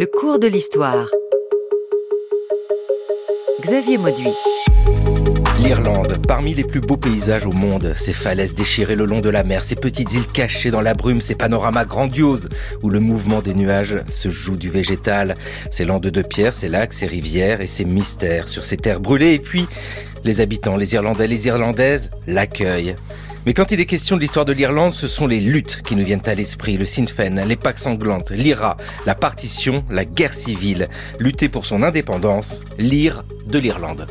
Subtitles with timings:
[0.00, 1.10] Le cours de l'histoire.
[3.60, 4.32] Xavier Mauduit.
[5.58, 9.44] L'Irlande, parmi les plus beaux paysages au monde, ses falaises déchirées le long de la
[9.44, 12.48] mer, ses petites îles cachées dans la brume, ses panoramas grandioses
[12.82, 15.34] où le mouvement des nuages se joue du végétal,
[15.70, 19.34] ses landes de pierre, ses lacs, ses rivières et ses mystères sur ses terres brûlées
[19.34, 19.66] et puis
[20.24, 22.96] les habitants, les Irlandais, les Irlandaises l'accueillent.
[23.46, 26.04] Mais quand il est question de l'histoire de l'Irlande, ce sont les luttes qui nous
[26.04, 28.76] viennent à l'esprit, le Sinn Féin, les Pâques sanglantes, l'IRA,
[29.06, 34.06] la partition, la guerre civile, lutter pour son indépendance, l'IR de l'Irlande.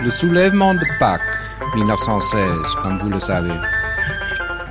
[0.00, 1.20] Le soulèvement de Pâques
[1.74, 3.50] 1916, comme vous le savez,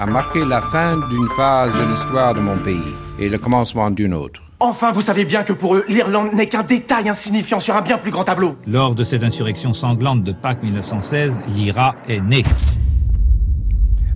[0.01, 4.15] a marqué la fin d'une phase de l'histoire de mon pays et le commencement d'une
[4.15, 4.41] autre.
[4.59, 7.99] Enfin, vous savez bien que pour eux, l'Irlande n'est qu'un détail insignifiant sur un bien
[7.99, 8.55] plus grand tableau.
[8.65, 12.41] Lors de cette insurrection sanglante de Pâques 1916, l'IRA est née.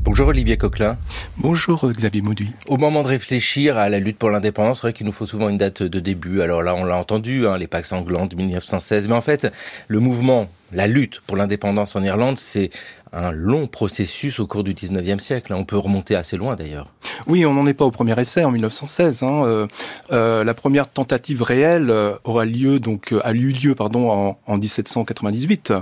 [0.01, 0.97] Bonjour Olivier Coquelin.
[1.37, 2.51] Bonjour Xavier Mauduit.
[2.67, 5.49] Au moment de réfléchir à la lutte pour l'indépendance, c'est vrai qu'il nous faut souvent
[5.49, 6.41] une date de début.
[6.41, 9.07] Alors là, on l'a entendu, hein, les Pâques sanglantes de 1916.
[9.07, 9.51] Mais en fait,
[9.87, 12.69] le mouvement, la lutte pour l'indépendance en Irlande, c'est
[13.15, 15.53] un long processus au cours du 19e siècle.
[15.53, 16.89] On peut remonter assez loin d'ailleurs.
[17.27, 19.23] Oui, on n'en est pas au premier essai en 1916.
[19.23, 19.45] Hein.
[19.45, 19.67] Euh,
[20.11, 24.57] euh, la première tentative réelle euh, aura lieu donc a eu lieu pardon en, en
[24.57, 25.73] 1798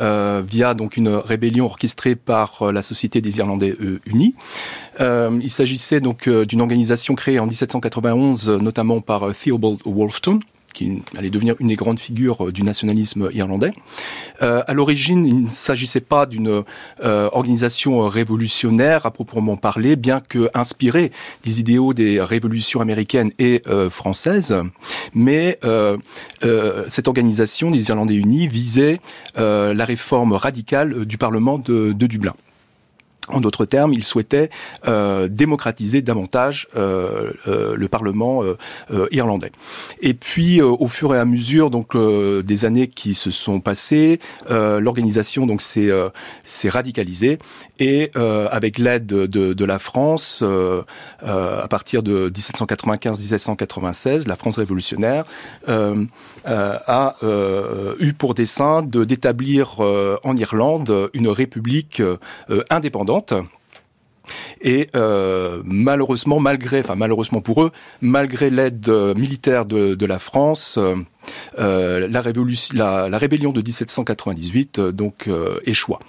[0.00, 3.74] euh, via donc une rébellion orchestrée par la Société des Irlandais
[4.06, 4.34] Unis.
[4.98, 10.40] il s'agissait donc d'une organisation créée en 1791 notamment par Theobald Wolfton
[10.72, 13.72] qui allait devenir une des grandes figures euh, du nationalisme irlandais.
[14.42, 16.64] Euh, à l'origine, il ne s'agissait pas d'une
[17.02, 21.12] euh, organisation révolutionnaire à proprement parler, bien que inspirée
[21.44, 24.54] des idéaux des révolutions américaines et françaises,
[25.14, 25.58] mais
[26.88, 29.00] cette organisation des Irlandais unis visait
[29.36, 32.34] la réforme radicale du Parlement de Dublin.
[33.32, 34.50] En d'autres termes, il souhaitait
[34.86, 38.56] euh, démocratiser davantage euh, euh, le Parlement euh,
[38.92, 39.52] euh, irlandais.
[40.00, 44.18] Et puis, euh, au fur et à mesure donc des années qui se sont passées,
[44.48, 45.90] l'organisation donc s'est
[46.68, 47.38] radicalisée
[47.78, 50.44] et avec l'aide de, de, de, la France,
[51.22, 55.24] à partir de 1795-1796, la France révolutionnaire
[55.66, 57.14] a
[58.00, 62.02] eu pour dessein de d'établir en Irlande une république
[62.70, 63.19] indépendante
[64.60, 70.78] et euh, malheureusement, malgré, enfin malheureusement pour eux, malgré l'aide euh, militaire de, la France,
[71.58, 75.28] euh, la, la, rébellion de 1798 euh, donc
[75.64, 76.00] échoua.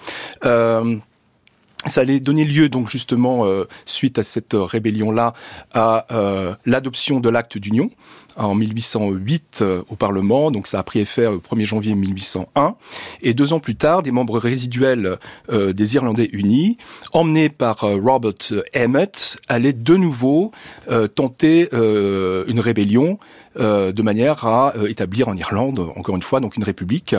[1.86, 5.34] Euh, ça allait donner lieu donc justement euh, suite à cette rébellion là
[5.74, 7.90] à euh, l'adoption de l'acte d'union
[8.38, 10.52] en 1808 euh, au Parlement.
[10.52, 12.76] Donc ça a pris effet au 1er janvier 1801
[13.22, 15.18] et deux ans plus tard des membres résiduels
[15.52, 16.78] euh, des Irlandais unis
[17.14, 18.34] emmenés par euh, Robert
[18.76, 20.52] Emmett allaient de nouveau
[20.90, 23.20] euh, tenter euh, une rébellion
[23.60, 27.16] euh, de manière à euh, établir en Irlande encore une fois donc une république.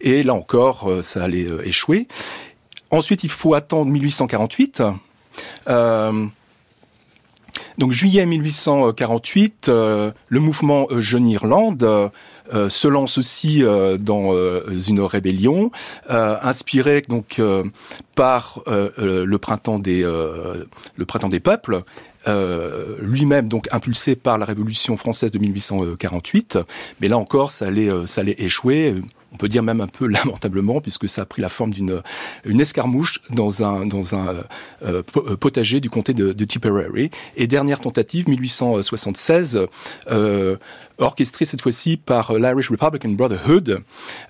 [0.00, 2.08] Et là encore euh, ça allait euh, échouer
[2.96, 4.82] Ensuite, il faut attendre 1848.
[5.68, 6.26] Euh,
[7.76, 12.10] donc juillet 1848, euh, le mouvement euh, Jeune Irlande
[12.68, 13.64] se lance aussi
[13.98, 14.32] dans
[14.70, 15.72] une rébellion
[16.08, 17.42] inspirée donc
[18.14, 21.82] par le printemps des le printemps des peuples
[23.00, 26.60] lui-même donc impulsé par la révolution française de 1848
[27.00, 28.94] mais là encore ça allait ça allait échouer
[29.36, 32.00] on peut dire même un peu lamentablement puisque ça a pris la forme d'une
[32.46, 34.42] une escarmouche dans un un
[34.86, 35.02] euh,
[35.38, 37.10] potager du comté de, Tipperary.
[37.36, 39.60] Et dernière tentative 1876
[40.10, 40.56] euh,
[40.98, 43.82] orchestré cette fois-ci par l'Irish Republican Brotherhood,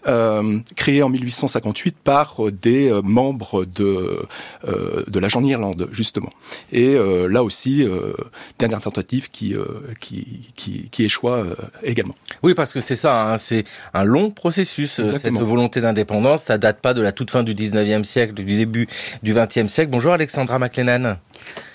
[0.06, 4.26] euh, créé en 1858 par des euh, membres de,
[4.64, 6.30] euh, de la Irlande, justement.
[6.72, 8.12] Et euh, là aussi, euh,
[8.58, 9.64] dernière tentative qui, euh,
[10.00, 12.14] qui, qui, qui échoua euh, également.
[12.42, 15.40] Oui, parce que c'est ça, hein, c'est un long processus, Exactement.
[15.40, 16.44] cette volonté d'indépendance.
[16.44, 18.88] Ça date pas de la toute fin du 19e siècle, du début
[19.22, 19.90] du 20e siècle.
[19.90, 21.18] Bonjour Alexandra McLennan.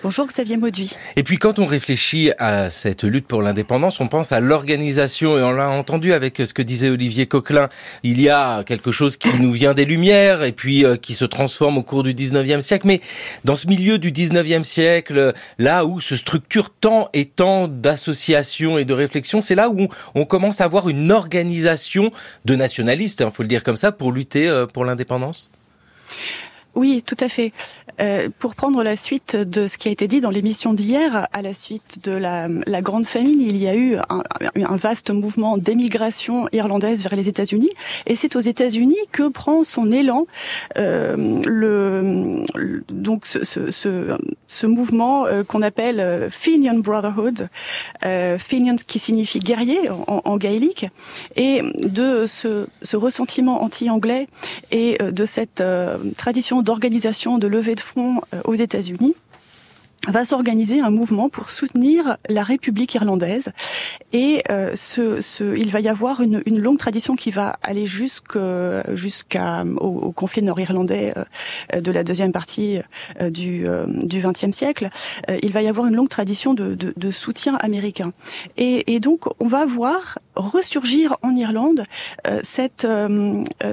[0.03, 0.95] Bonjour Xavier Mauduit.
[1.15, 5.43] Et puis quand on réfléchit à cette lutte pour l'indépendance, on pense à l'organisation et
[5.43, 7.69] on l'a entendu avec ce que disait Olivier Coquelin.
[8.01, 11.25] Il y a quelque chose qui nous vient des Lumières et puis euh, qui se
[11.25, 12.87] transforme au cours du 19e siècle.
[12.87, 12.99] Mais
[13.45, 18.85] dans ce milieu du 19e siècle, là où se structure tant et tant d'associations et
[18.85, 22.11] de réflexions, c'est là où on, commence à avoir une organisation
[22.45, 25.51] de nationalistes, il hein, faut le dire comme ça, pour lutter euh, pour l'indépendance
[26.73, 27.51] oui, tout à fait.
[28.01, 31.41] Euh, pour prendre la suite de ce qui a été dit dans l'émission d'hier, à
[31.41, 34.23] la suite de la, la, grande famine, il y a eu un,
[34.55, 37.69] un vaste mouvement d'émigration irlandaise vers les États-Unis,
[38.07, 40.25] et c'est aux États-Unis que prend son élan
[40.77, 42.43] euh, le,
[42.89, 47.49] donc ce, ce, ce, mouvement euh, qu'on appelle euh, Fenian Brotherhood,
[48.05, 48.37] euh,
[48.87, 50.87] qui signifie guerrier en, en gaélique,
[51.35, 54.27] et de ce, ce ressentiment anti-anglais
[54.71, 55.63] et de cette
[56.17, 59.15] tradition d'organisation de levée de fonds euh, aux États-Unis
[60.07, 63.51] va s'organiser un mouvement pour soutenir la République irlandaise
[64.13, 64.73] et euh,
[65.39, 70.41] il va y avoir une, longue tradition qui va aller jusqu'à jusqu'à au, au, conflit
[70.41, 71.13] nord-irlandais
[71.75, 72.79] euh, de la deuxième partie
[73.19, 73.67] du
[74.05, 74.89] XXe siècle.
[75.43, 78.11] il va y avoir une longue tradition de, soutien américain
[78.57, 81.83] et, donc on va voir ressurgir en Irlande
[82.43, 82.87] cette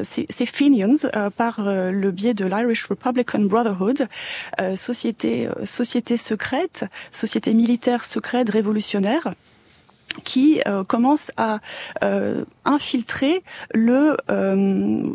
[0.02, 4.08] ces, ces Fenians par le biais de l'Irish Republican Brotherhood,
[4.74, 9.32] société société secrète, société militaire secrète révolutionnaire
[10.24, 11.58] qui euh, commence à
[12.02, 13.42] euh, infiltrer
[13.74, 14.54] le, euh,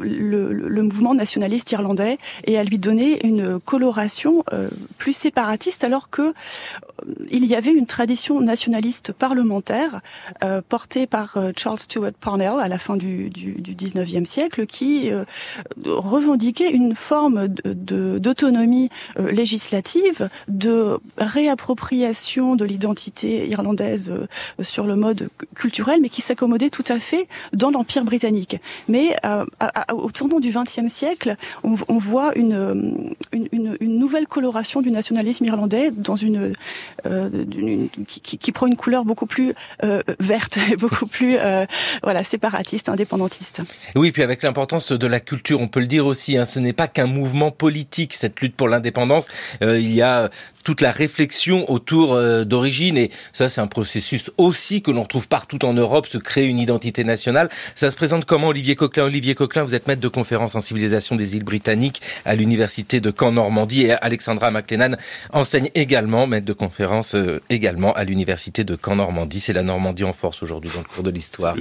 [0.01, 6.09] le, le, mouvement nationaliste irlandais et à lui donner une coloration euh, plus séparatiste alors
[6.09, 6.33] que euh,
[7.29, 10.01] il y avait une tradition nationaliste parlementaire
[10.43, 15.11] euh, portée par Charles Stewart Parnell à la fin du, du, du 19e siècle qui
[15.85, 24.11] revendiquait une forme d'autonomie de, législative, de réappropriation de l'identité irlandaise
[24.61, 28.57] sur le mode culturel, mais qui s'accommodait tout à fait dans l'Empire britannique.
[28.87, 29.45] Mais euh,
[29.93, 35.91] au tournant du XXe siècle, on, voit une, une, une, nouvelle coloration du nationalisme irlandais
[35.91, 36.53] dans une,
[37.05, 37.29] euh,
[38.07, 39.53] qui, prend une couleur beaucoup plus
[39.83, 41.65] euh, verte, beaucoup plus euh,
[42.03, 43.61] voilà séparatiste, indépendantiste.
[43.95, 46.37] Oui, puis avec l'importance de la culture, on peut le dire aussi.
[46.37, 49.27] Hein, ce n'est pas qu'un mouvement politique cette lutte pour l'indépendance.
[49.61, 50.29] Euh, il y a
[50.63, 55.27] toute la réflexion autour euh, d'origine et ça c'est un processus aussi que l'on retrouve
[55.27, 57.49] partout en Europe, se créer une identité nationale.
[57.75, 59.05] Ça se présente comment Olivier Coquelin?
[59.05, 63.13] Olivier Coquelin, vous êtes maître de conférence en civilisation des îles britanniques à l'université de
[63.17, 64.97] Caen Normandie et Alexandra McLennan
[65.31, 69.39] enseigne également maître de conférence euh, également à l'université de Caen Normandie.
[69.39, 71.55] C'est la Normandie en force aujourd'hui dans le cours de l'histoire.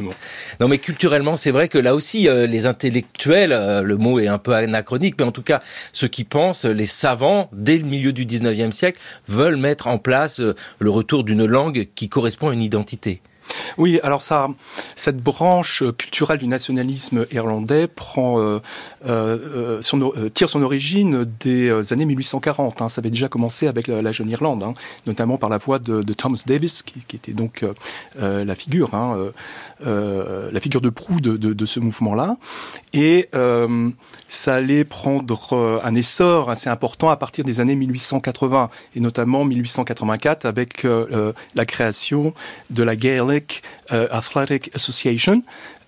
[0.60, 4.38] Non mais culturellement, c'est vrai que là aussi euh, les intellectuels, le mot est un
[4.38, 5.60] peu anachronique, mais en tout cas
[5.92, 8.91] ceux qui pensent, les savants dès le milieu du 19e siècle
[9.28, 13.22] veulent mettre en place euh, le retour d'une langue qui correspond à une identité.
[13.78, 14.48] Oui, alors ça,
[14.96, 18.60] cette branche culturelle du nationalisme irlandais prend, euh,
[19.06, 22.82] euh, euh, tire son origine des années 1840.
[22.82, 22.88] Hein.
[22.88, 24.74] Ça avait déjà commencé avec la, jeune Irlande, hein,
[25.06, 27.64] notamment par la voix de, Thomas Davis, qui, était donc
[28.18, 29.16] la figure, hein,
[29.84, 32.36] la figure de proue de, de, de ce mouvement-là.
[32.92, 33.28] Et
[34.28, 40.44] ça allait prendre un essor assez important à partir des années 1880, et notamment 1884
[40.44, 40.86] avec
[41.54, 42.34] la création
[42.70, 43.41] de la Gaelic
[43.92, 45.42] euh, Athletic Association,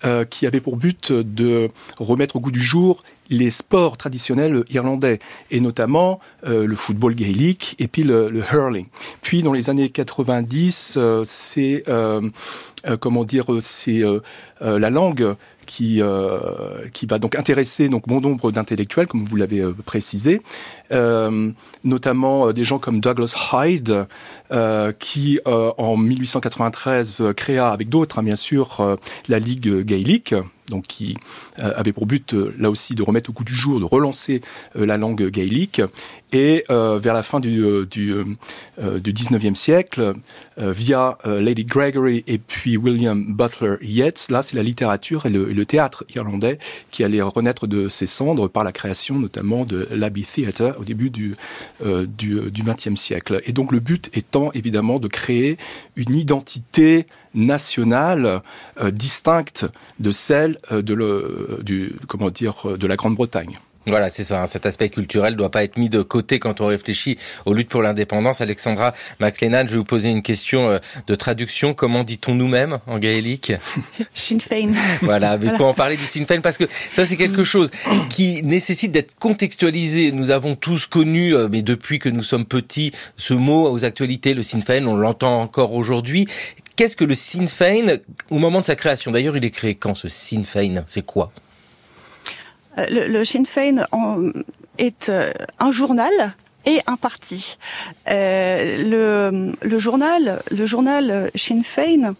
[0.05, 5.19] euh, qui avait pour but de remettre au goût du jour les sports traditionnels irlandais,
[5.49, 8.85] et notamment euh, le football gaélique et puis le, hurling.
[9.21, 11.83] Puis dans les années 90, euh, c'est
[12.99, 14.03] comment dire, c'est
[14.61, 16.39] la langue qui, euh,
[16.93, 20.41] qui va donc intéresser donc bon nombre d'intellectuels, comme vous l'avez euh, précisé,
[20.91, 21.51] euh,
[21.83, 24.05] notamment des gens comme Douglas Hyde,
[24.99, 28.97] qui en 1893 créa avec d'autres, hein, bien sûr,
[29.27, 30.35] la Ligue gaélique,
[30.69, 31.17] donc qui
[31.57, 34.41] avait pour but là aussi de remettre au goût du jour, de relancer
[34.75, 35.81] la langue gaélique.
[36.37, 38.13] Et euh, vers la fin du, du,
[38.77, 40.15] euh, du 19e siècle,
[40.59, 45.29] euh, via euh, Lady Gregory et puis William Butler Yeats, là c'est la littérature et
[45.29, 46.59] le, théâtre irlandais
[46.91, 51.09] qui allait renaître de ses cendres par la création notamment de l'Abbey Theatre au début
[51.09, 51.35] du,
[51.85, 53.39] euh, du, du 20e siècle.
[53.45, 55.57] Et donc le but étant évidemment de créer
[55.95, 58.41] une identité nationale
[58.81, 59.65] euh, distincte
[59.99, 63.57] de celle euh, de la Grande-Bretagne.
[63.87, 64.41] Voilà, c'est ça.
[64.41, 67.53] Hein, cet aspect culturel ne doit pas être mis de côté quand on réfléchit aux
[67.53, 68.41] luttes pour l'indépendance.
[68.41, 71.73] Alexandra McLennan, je vais vous poser une question euh, de traduction.
[71.73, 73.53] Comment dit-on nous-mêmes en gaélique
[74.13, 74.71] Sinn Féin.
[75.01, 77.69] Voilà, mais il faut en parler du Sinn Féin parce que ça, c'est quelque chose
[78.09, 80.11] qui nécessite d'être contextualisé.
[80.11, 84.33] Nous avons tous connu, euh, mais depuis que nous sommes petits, ce mot aux actualités,
[84.33, 86.27] le Sinn Féin, on l'entend encore aujourd'hui.
[86.75, 87.99] Qu'est-ce que le Sinn Féin
[88.29, 89.11] au moment de sa création?
[89.11, 90.83] D'ailleurs, il est créé quand ce Sinn Féin?
[90.87, 91.31] C'est quoi?
[92.77, 93.85] Le, le Sinn Féin
[94.77, 97.57] est euh, un journal et un parti.
[98.09, 102.15] Euh, le, le journal, le journal Sinn Féin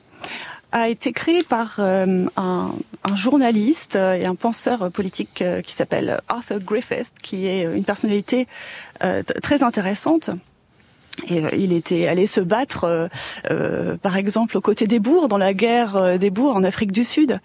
[0.71, 7.11] a été créé par un, un, journaliste et un penseur politique qui s'appelle Arthur Griffith,
[7.23, 8.45] qui est une personnalité
[9.41, 10.31] très intéressante.
[11.29, 13.09] Et il était allé se battre,
[13.49, 17.05] euh, par exemple, aux côtés des bourgs, dans la guerre des bourgs en Afrique du
[17.05, 17.39] Sud.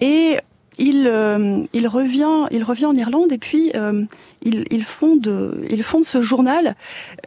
[0.00, 0.38] Et
[0.78, 4.04] il, euh, il revient, il revient en Irlande et puis euh,
[4.42, 6.74] il, il, fonde, il fonde ce journal.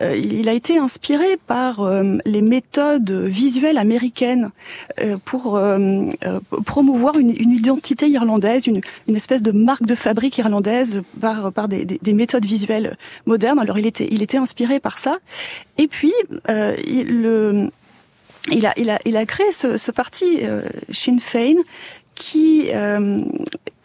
[0.02, 4.50] Euh, il a été inspiré par euh, les méthodes visuelles américaines
[5.26, 5.60] pour
[6.66, 11.68] promouvoir une, une, identité irlandaise, une, une, espèce de marque de fabrique irlandaise par, par
[11.68, 13.60] des, des, des, méthodes visuelles modernes.
[13.60, 15.18] Alors il était, il était inspiré par ça.
[15.78, 16.14] Et puis
[16.50, 17.70] il,
[18.52, 20.40] il a, il a, il a créé ce, ce parti
[20.92, 21.56] Sinn Féin
[22.16, 23.24] qui euh,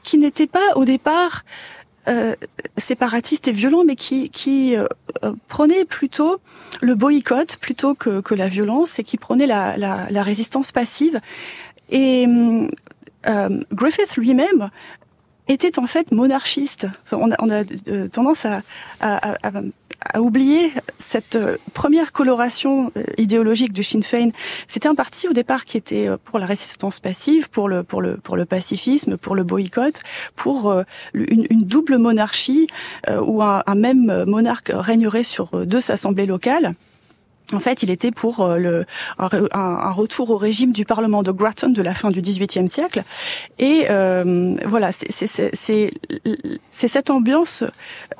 [0.02, 1.44] qui n'était pas au départ
[2.08, 2.34] euh,
[2.78, 4.86] séparatiste et violent, mais qui, qui euh,
[5.48, 6.40] prenait plutôt
[6.80, 11.20] le boycott plutôt que, que la violence et qui prenait la, la, la résistance passive.
[11.90, 12.26] Et
[13.26, 14.70] euh, Griffith lui-même
[15.48, 16.86] était en fait monarchiste.
[17.12, 17.64] On a, on a
[18.08, 18.60] tendance à,
[19.00, 19.62] à, à,
[20.12, 24.30] à oublier cette euh, première coloration euh, idéologique du Sinn Féin.
[24.66, 28.00] C'était un parti au départ qui était euh, pour la résistance passive, pour le pour
[28.00, 30.00] le pour le pacifisme, pour le boycott,
[30.36, 30.72] pour
[31.14, 32.66] une, une double monarchie
[33.08, 36.74] où un, un même monarque régnerait sur deux assemblées locales.
[37.54, 38.86] En fait, il était pour euh, le,
[39.18, 43.04] un, un, retour au régime du Parlement de Grattan de la fin du XVIIIe siècle.
[43.58, 45.88] Et euh, voilà, c'est
[46.70, 47.64] cette ambiance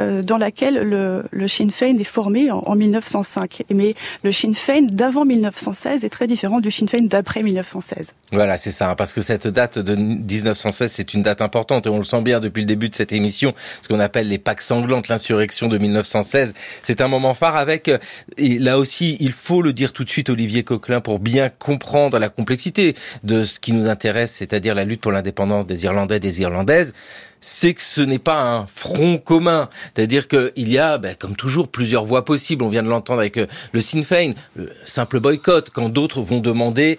[0.01, 3.65] euh, dans laquelle le, le, Sinn Féin est formé en, en 1905.
[3.75, 8.15] Mais le Sinn Féin d'avant 1916 est très différent du Sinn Féin d'après 1916.
[8.33, 11.99] Voilà, c'est ça, parce que cette date de 1916, c'est une date importante, et on
[11.99, 15.09] le sent bien depuis le début de cette émission, ce qu'on appelle les Pâques sanglantes,
[15.09, 16.55] l'insurrection de 1916.
[16.83, 17.91] C'est un moment phare avec,
[18.39, 22.19] et là aussi, il faut le dire tout de suite, Olivier Coquelin, pour bien comprendre
[22.19, 22.95] la complexité
[23.25, 26.95] de ce qui nous intéresse, c'est-à-dire la lutte pour l'indépendance des Irlandais et des Irlandaises
[27.41, 29.69] c'est que ce n'est pas un front commun.
[29.95, 32.65] C'est-à-dire qu'il y a, ben, comme toujours, plusieurs voies possibles.
[32.65, 36.41] On vient de l'entendre avec euh, le Sinn Féin, le simple boycott, quand d'autres vont
[36.41, 36.99] demander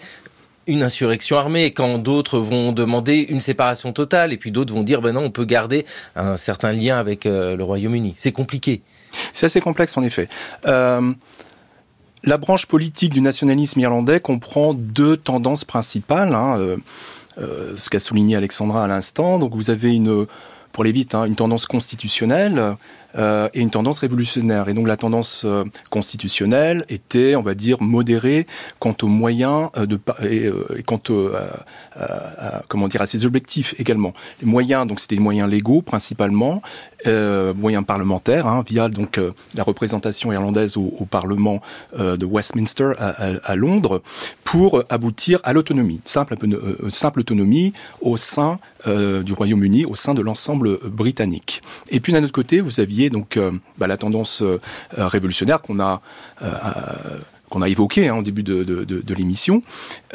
[0.67, 5.01] une insurrection armée, quand d'autres vont demander une séparation totale, et puis d'autres vont dire,
[5.01, 5.85] ben non, on peut garder
[6.15, 8.13] un certain lien avec euh, le Royaume-Uni.
[8.15, 8.81] C'est compliqué.
[9.33, 10.27] C'est assez complexe, en effet.
[10.65, 11.11] Euh,
[12.23, 16.35] la branche politique du nationalisme irlandais comprend deux tendances principales.
[16.35, 16.77] Hein, euh,
[17.39, 19.39] euh, ce qu'a souligné Alexandra à l'instant.
[19.39, 20.25] Donc vous avez une,
[20.73, 22.75] pour les vite, hein, une tendance constitutionnelle
[23.17, 24.69] euh, et une tendance révolutionnaire.
[24.69, 28.45] Et donc la tendance euh, constitutionnelle était, on va dire, modérée
[28.77, 30.51] quant aux moyens euh, de et,
[30.83, 31.31] quant au,
[31.95, 34.13] à, comment dire à ses objectifs également.
[34.41, 36.61] Les moyens, donc c'était des moyens légaux principalement,
[37.55, 39.19] moyens parlementaires hein, via donc
[39.55, 41.61] la représentation irlandaise au, Parlement
[41.97, 44.01] de Westminster à, Londres
[44.43, 46.35] pour aboutir à l'autonomie, simple,
[46.89, 51.61] simple autonomie au sein du Royaume-Uni, au sein de l'ensemble britannique.
[51.89, 54.57] Et puis d'un autre côté, vous aviez donc euh, bah, la tendance euh,
[54.97, 56.01] révolutionnaire qu'on a
[56.41, 56.49] euh,
[57.49, 59.63] qu'on a hein, début de, l'émission,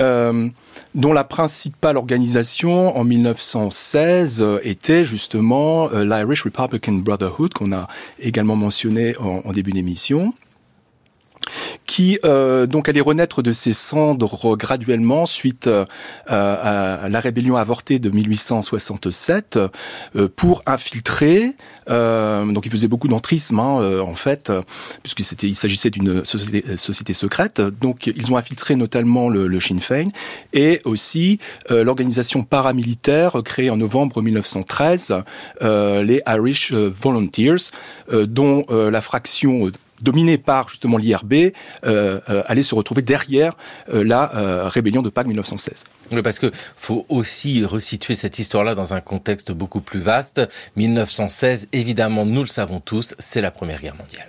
[0.00, 0.48] euh,
[0.94, 7.88] dont la principale organisation en 1916 était justement euh, l'Irish Republican Brotherhood, qu'on a
[8.20, 10.32] également mentionné en, en début d'émission
[11.86, 15.84] qui euh, donc allait renaître de ses cendres graduellement suite euh,
[16.28, 19.58] à la rébellion avortée de 1867
[20.16, 21.52] euh, pour infiltrer.
[21.90, 24.50] Euh, donc il faisait beaucoup d'entrisme hein, euh, en fait,
[25.02, 27.60] puisqu'il s'agissait d'une société, secrète.
[27.60, 30.08] Donc ils ont infiltré notamment le, le Sinn Féin
[30.52, 31.38] et aussi
[31.70, 35.14] l'organisation paramilitaire créée en novembre 1913,
[35.60, 37.70] les Irish Volunteers,
[38.10, 39.70] dont la fraction
[40.00, 43.56] dominé par justement l'IRB, euh, euh, allait se retrouver derrière
[43.92, 45.84] euh, la euh, rébellion de Pâques 1916.
[46.12, 50.40] Oui, parce que faut aussi resituer cette histoire-là dans un contexte beaucoup plus vaste.
[50.76, 54.28] 1916, évidemment, nous le savons tous, c'est la Première Guerre mondiale.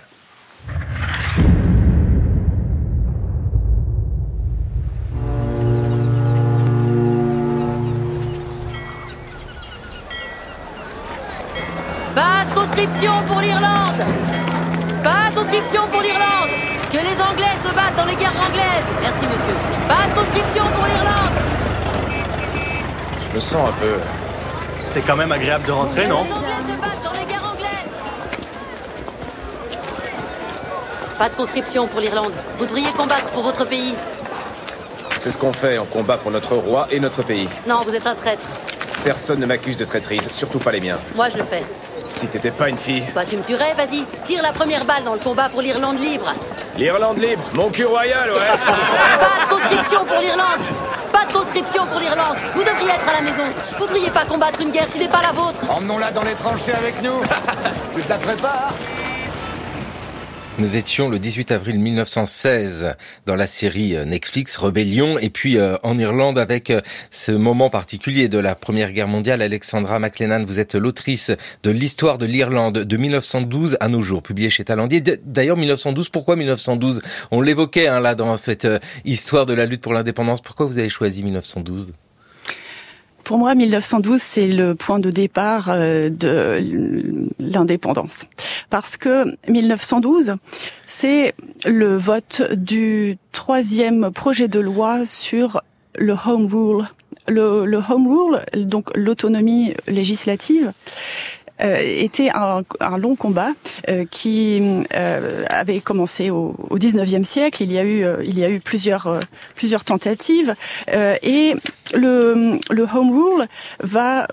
[12.14, 14.45] Pas de conscription pour l'Irlande
[15.06, 16.50] Pas de conscription pour l'Irlande
[16.90, 19.54] Que les Anglais se battent dans les guerres anglaises Merci, monsieur.
[19.86, 21.36] Pas de conscription pour l'Irlande
[23.30, 24.00] Je me sens un peu...
[24.80, 27.92] C'est quand même agréable de rentrer, non Les Anglais se battent dans les guerres anglaises
[31.16, 32.32] Pas de conscription pour l'Irlande.
[32.58, 33.94] Vous devriez combattre pour votre pays.
[35.14, 37.48] C'est ce qu'on fait, on combat pour notre roi et notre pays.
[37.68, 38.42] Non, vous êtes un traître.
[39.04, 40.98] Personne ne m'accuse de traîtrise, surtout pas les miens.
[41.14, 41.62] Moi, je le fais.
[42.16, 43.04] Si t'étais pas une fille...
[43.14, 44.04] Bah, tu me tuerais, vas-y.
[44.24, 46.32] Tire la première balle dans le combat pour l'Irlande libre.
[46.78, 48.38] L'Irlande libre, mon cul royal, ouais
[49.20, 50.60] Pas de conscription pour l'Irlande
[51.12, 52.36] Pas de conscription pour l'Irlande.
[52.54, 53.44] Vous devriez être à la maison.
[53.78, 55.58] Vous devriez pas combattre une guerre qui n'est pas la vôtre.
[55.70, 57.20] Emmenons-la dans les tranchées avec nous.
[57.96, 58.72] Je la prépare.
[60.58, 62.94] Nous étions le 18 avril 1916
[63.26, 67.68] dans la série euh, Netflix Rebellion et puis euh, en Irlande avec euh, ce moment
[67.68, 69.42] particulier de la Première Guerre mondiale.
[69.42, 71.30] Alexandra McLennan, vous êtes l'autrice
[71.62, 75.02] de l'histoire de l'Irlande de 1912 à nos jours, publiée chez Talendier.
[75.02, 78.66] D'ailleurs 1912, pourquoi 1912 On l'évoquait hein, là dans cette
[79.04, 80.40] histoire de la lutte pour l'indépendance.
[80.40, 81.92] Pourquoi vous avez choisi 1912
[83.26, 88.26] pour moi, 1912, c'est le point de départ euh, de l'indépendance.
[88.70, 90.36] Parce que 1912,
[90.86, 95.60] c'est le vote du troisième projet de loi sur
[95.98, 96.86] le home rule.
[97.26, 100.70] Le, home rule, donc l'autonomie législative,
[101.60, 103.50] était un, un, long combat
[103.88, 107.62] euh, qui euh, avait commencé au, au 19e siècle.
[107.62, 109.20] Il y a eu, il y a eu plusieurs,
[109.54, 110.54] plusieurs tentatives
[110.88, 111.54] et
[111.94, 113.46] le, le home rule
[113.80, 114.26] va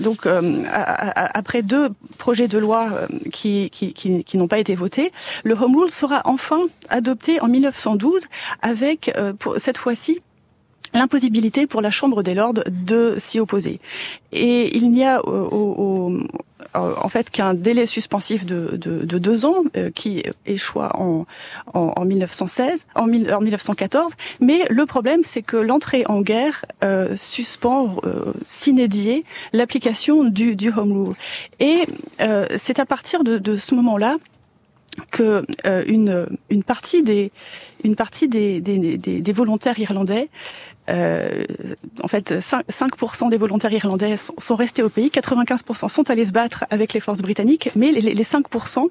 [0.00, 0.26] donc
[1.34, 2.88] après deux projets de loi
[3.32, 5.10] qui, qui, qui, qui n'ont pas été votés,
[5.42, 8.26] le home rule sera enfin adopté en 1912
[8.62, 10.20] avec pour cette fois-ci
[10.94, 13.80] l'impossibilité pour la Chambre des Lords de s'y opposer.
[14.32, 16.20] Et il n'y a au,
[16.74, 21.26] en fait qu'un délai suspensif de, de, de deux ans euh, qui échoua en,
[21.72, 24.12] en, en 1916, en, 1914.
[24.40, 30.70] Mais le problème, c'est que l'entrée en guerre euh, suspend euh, s'inédier l'application du, du
[30.70, 31.14] Home Rule.
[31.60, 31.86] Et
[32.20, 34.16] euh, c'est à partir de, de ce moment-là
[35.10, 37.32] que euh, une, une partie des
[37.82, 40.30] une partie des, des, des, des volontaires irlandais
[40.90, 41.44] euh,
[42.02, 46.64] en fait, 5%, des volontaires irlandais sont, restés au pays, 95% sont allés se battre
[46.70, 48.88] avec les forces britanniques, mais les, les 5%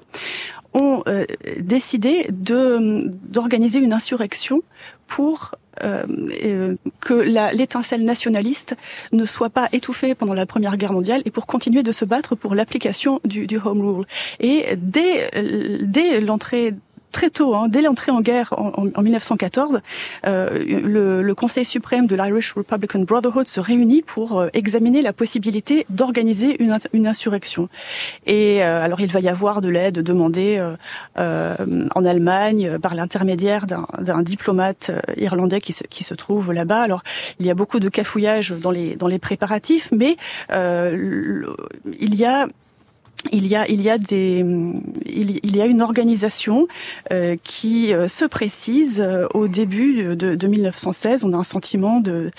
[0.74, 1.24] ont euh,
[1.60, 4.62] décidé d'organiser une insurrection
[5.06, 6.04] pour euh,
[6.44, 7.14] euh que
[7.54, 8.76] l'étincelle nationaliste
[9.12, 12.34] ne soit pas étouffée pendant la Première Guerre mondiale et pour continuer de se battre
[12.34, 14.06] pour l'application du, Home Rule.
[14.40, 16.74] Et dès l'entrée
[17.14, 19.80] très tôt, hein, dès l'entrée en guerre en, en, 1914,
[20.26, 25.86] euh, le, Conseil suprême de l'Irish Republican Brotherhood se réunit pour euh, examiner la possibilité
[25.90, 27.68] d'organiser une, insurrection.
[28.26, 30.60] Et euh, alors il va y avoir de l'aide demandée
[31.16, 35.72] en Allemagne par l'intermédiaire d'un diplomate irlandais qui
[36.04, 36.82] se, trouve là-bas.
[36.82, 37.02] Alors
[37.38, 40.16] il y a beaucoup de cafouillage dans les, dans les préparatifs, mais
[40.50, 42.48] il y a
[43.32, 44.44] il y a il y a des
[45.06, 46.66] il, y a une organisation
[47.12, 51.24] euh, qui euh, se précise euh, au début de, de, 1916.
[51.24, 52.30] On a un sentiment de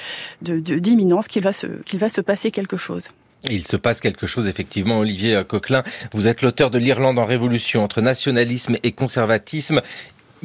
[0.42, 3.10] d'imminence qu'il va se qu'il va se passer quelque chose.
[3.50, 5.84] Il se passe quelque chose, effectivement, Olivier Coquelin.
[6.14, 9.82] Vous êtes l'auteur de l'Irlande en révolution entre nationalisme et conservatisme.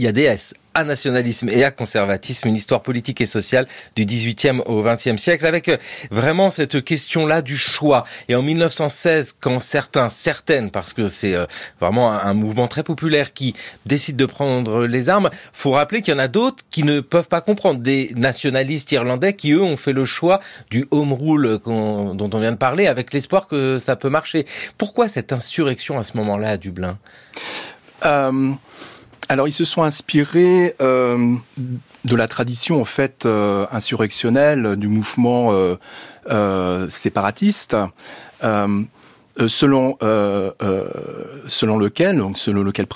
[0.01, 3.69] Il y a des S à nationalisme et à conservatisme, une histoire politique et sociale
[3.97, 5.77] du 18e au 20e siècle, avec euh,
[6.11, 8.05] vraiment cette question-là du choix.
[8.31, 11.45] Et en 1916, quand certains, certaines, parce que c'est euh,
[11.81, 16.17] vraiment un mouvement très populaire qui décide de prendre les armes, faut rappeler qu'il y
[16.17, 19.93] en a d'autres qui ne peuvent pas comprendre, des nationalistes irlandais qui eux ont fait
[19.93, 24.09] le choix du home rule dont on vient de parler, avec l'espoir que ça peut
[24.09, 24.47] marcher.
[24.79, 26.99] Pourquoi cette insurrection à ce moment-là à Dublin?
[28.07, 28.53] Euh...
[29.31, 31.37] Alors ils se sont inspirés euh,
[32.05, 35.77] de la tradition en fait euh, insurrectionnelle du mouvement euh,
[36.29, 37.77] euh séparatiste.
[39.47, 39.97] Selon
[41.47, 42.87] selon lequel donc selon lequel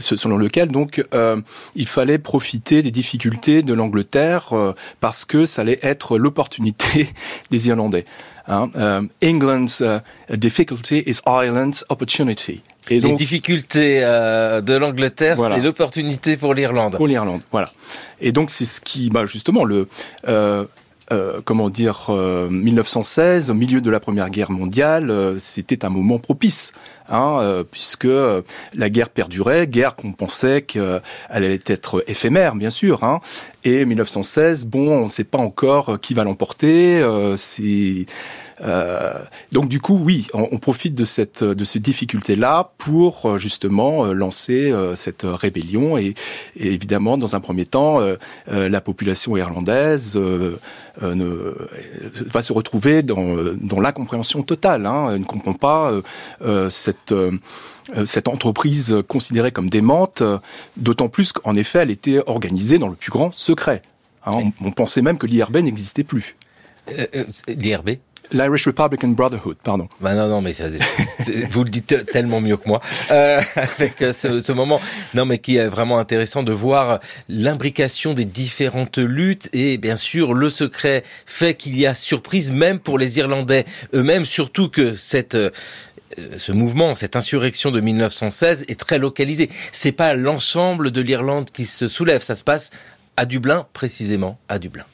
[0.00, 1.06] selon lequel donc
[1.76, 4.52] il fallait profiter des difficultés de l'Angleterre
[5.00, 7.08] parce que ça allait être l'opportunité
[7.50, 8.04] des Irlandais.
[8.48, 9.06] Hein.
[9.22, 9.84] England's
[10.30, 12.62] difficulty is Ireland's opportunity.
[12.90, 15.56] Et les difficultés euh, de l'Angleterre, voilà.
[15.56, 16.96] c'est l'opportunité pour l'Irlande.
[16.96, 17.72] Pour l'Irlande, voilà.
[18.20, 19.88] Et donc c'est ce qui, bah, justement, le
[20.28, 20.64] euh,
[21.10, 26.18] euh, comment dire, euh, 1916, au milieu de la Première Guerre mondiale, c'était un moment
[26.18, 26.72] propice,
[27.08, 28.08] hein, euh, puisque
[28.74, 33.04] la guerre perdurait, guerre qu'on pensait qu'elle allait être éphémère, bien sûr.
[33.04, 33.20] Hein,
[33.64, 37.02] et 1916, bon, on ne sait pas encore qui va l'emporter.
[37.36, 38.04] c'est
[39.52, 44.04] donc du coup, oui, on, on, profite de cette de ces difficultés-là pour euh, justement
[44.04, 46.14] euh, lancer euh, cette rébellion et,
[46.56, 48.16] et, évidemment, dans un premier temps, euh,
[48.46, 51.54] la population irlandaise ne,
[52.26, 54.86] va se retrouver dans, dans l'incompréhension totale.
[54.86, 55.92] Hein, elle ne comprend pas
[56.70, 57.14] cette
[58.04, 60.22] cette entreprise considérée comme démente,
[60.76, 63.82] d'autant plus qu'en effet, elle était organisée dans le plus grand secret.
[64.26, 66.36] Hein, on, on pensait même que l'IRB n'existait plus.
[66.90, 67.90] Euh, L'IRB
[68.32, 69.88] L'Irish Republican Brotherhood, pardon.
[70.00, 70.64] Bah non, non, mais ça,
[71.50, 74.80] vous le dites tellement mieux que moi euh, avec ce, ce, moment.
[75.14, 80.34] Non, mais qui est vraiment intéressant de voir l'imbrication des différentes luttes et bien sûr
[80.34, 83.64] le secret fait qu'il y a surprise même pour les Irlandais
[83.94, 85.50] eux-mêmes, surtout que cette euh,
[86.38, 89.48] ce mouvement, cette insurrection de 1916 est très localisé.
[89.72, 92.70] C'est pas l'ensemble de l'Irlande qui se soulève, ça se passe
[93.16, 94.84] à Dublin, précisément à Dublin.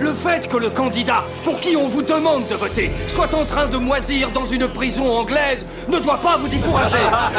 [0.00, 3.66] Le fait que le candidat pour qui on vous demande de voter soit en train
[3.66, 6.98] de moisir dans une prison anglaise ne doit pas vous décourager.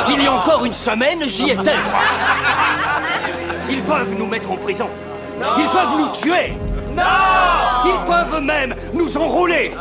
[0.10, 1.72] Il y a encore une semaine, j'y étais.
[3.70, 4.90] Ils peuvent nous mettre en prison.
[5.58, 6.54] Ils peuvent nous tuer.
[7.86, 9.72] Ils peuvent même nous enrouler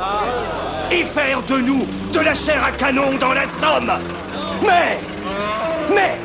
[0.90, 3.92] et faire de nous de la chair à canon dans la Somme.
[4.62, 4.98] Mais,
[5.94, 6.16] mais,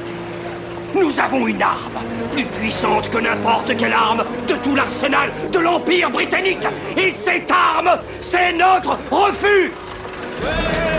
[0.96, 2.00] nous avons une arme
[2.32, 6.66] plus puissante que n'importe quelle arme de tout l'arsenal de l'Empire britannique.
[6.98, 9.72] Et cette arme, c'est notre refus.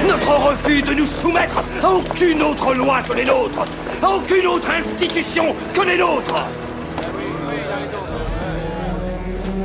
[0.09, 3.65] Notre refus de nous soumettre à aucune autre loi que les nôtres,
[4.03, 6.47] à aucune autre institution que les nôtres.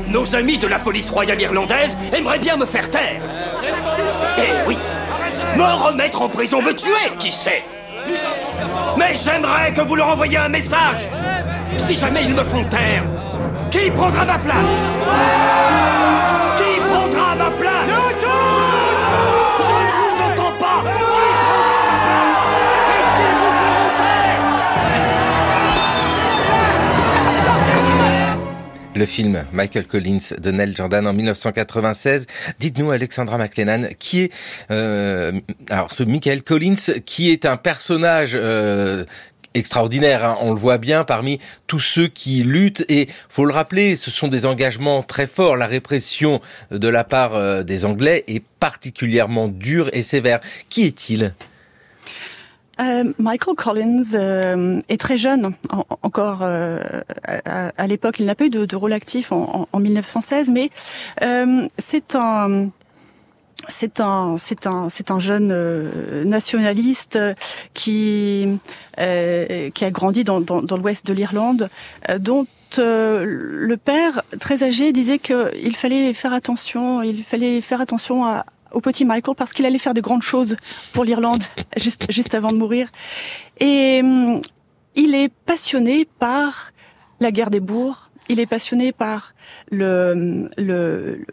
[0.08, 3.22] Nos amis de la police royale irlandaise aimeraient bien me faire taire.
[4.38, 4.78] Eh oui,
[5.56, 7.64] me remettre en prison, me tuer, qui sait?
[9.00, 11.08] Mais j'aimerais que vous leur envoyiez un message.
[11.78, 13.06] Si jamais ils me font taire,
[13.72, 14.80] qui prendra ma place?
[16.58, 18.09] Qui prendra ma place?
[29.00, 32.28] Le film Michael Collins de Nell Jordan en 1996.
[32.60, 34.32] Dites-nous, Alexandra McLennan, qui est
[34.72, 35.32] euh,
[35.70, 39.06] alors ce Michael Collins, qui est un personnage euh,
[39.54, 43.96] extraordinaire, hein, on le voit bien parmi tous ceux qui luttent et faut le rappeler,
[43.96, 45.56] ce sont des engagements très forts.
[45.56, 50.42] La répression de la part euh, des Anglais est particulièrement dure et sévère.
[50.68, 51.34] Qui est-il?
[52.80, 56.80] Euh, Michael Collins euh, est très jeune en, encore euh,
[57.46, 58.20] à, l'époque.
[58.20, 60.70] Il n'a pas eu de, rôle actif en, en, en 1916, mais
[61.78, 62.70] c'est un
[63.68, 65.54] c'est un c'est un c'est un jeune
[66.26, 67.20] nationaliste
[67.74, 68.60] qui
[68.98, 70.40] qui a grandi dans,
[70.78, 71.70] l'ouest de l'Irlande,
[72.20, 72.46] dont
[72.78, 78.82] le père très âgé disait qu'il fallait faire attention, il fallait faire attention à, au
[78.82, 80.58] petit Michael parce qu'il allait faire de grandes choses
[80.94, 81.44] pour l'Irlande
[81.78, 82.90] juste juste avant de mourir.
[83.60, 84.42] Et hum,
[84.96, 86.72] il est passionné par
[87.20, 88.10] la guerre des bourgs.
[88.28, 89.34] Il est passionné par
[89.72, 91.26] le, le,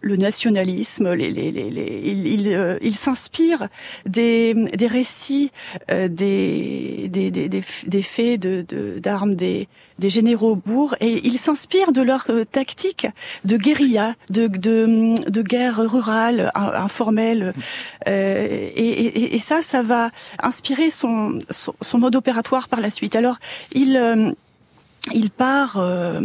[0.00, 1.12] le nationalisme.
[1.12, 3.68] Les, les, les, il, il, euh, s'inspire
[4.06, 5.50] des, des récits,
[5.90, 11.38] euh, des, des, des, des, faits de, de, d'armes des, des généraux bourgs et il
[11.38, 13.06] s'inspire de leur euh, tactique
[13.44, 17.54] de guérilla, de, de, de guerre rurale, informelle.
[18.06, 20.10] Euh, et, et, et, ça, ça va
[20.42, 23.16] inspirer son, son, son, mode opératoire par la suite.
[23.16, 23.38] Alors,
[23.72, 24.34] il...
[25.12, 26.20] Il part euh,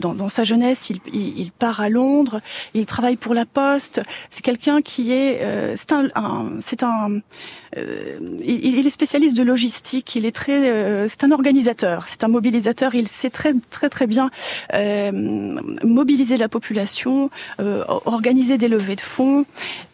[0.00, 2.40] dans, dans, sa jeunesse, il, il, il, part à Londres,
[2.74, 4.02] il travaille pour la Poste.
[4.30, 7.20] C'est quelqu'un qui est, euh, c'est un, un c'est un,
[7.76, 10.14] euh, il, il, est spécialiste de logistique.
[10.16, 12.94] Il est très, euh, c'est un organisateur, c'est un mobilisateur.
[12.94, 14.30] Il sait très très très bien
[14.74, 15.10] euh,
[15.82, 19.44] mobiliser la population, organiser des levées de fonds.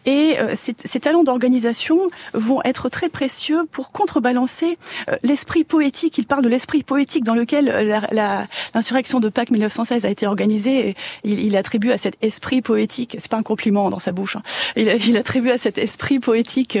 [0.05, 4.77] Et ces, ces, talents d'organisation vont être très précieux pour contrebalancer
[5.23, 6.17] l'esprit poétique.
[6.17, 7.65] Il parle de l'esprit poétique dans lequel
[8.11, 10.89] la, l'insurrection de Pâques 1916 a été organisée.
[10.89, 14.35] Et il, il, attribue à cet esprit poétique, c'est pas un compliment dans sa bouche,
[14.35, 14.41] hein,
[14.75, 16.77] il, il, attribue à cet esprit poétique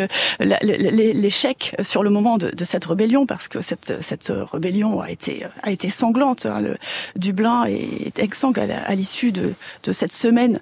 [0.93, 5.45] l'échec sur le moment de, de, cette rébellion, parce que cette, cette rébellion a été,
[5.61, 6.45] a été sanglante.
[6.45, 6.77] Hein, le
[7.15, 9.53] Dublin est exsangue à l'issue de,
[9.83, 10.59] de cette semaine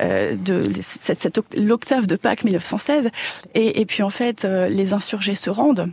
[0.00, 3.10] euh, de cette, cette l'octave de Pâques 1916.
[3.54, 5.90] Et, et puis en fait, euh, les insurgés se rendent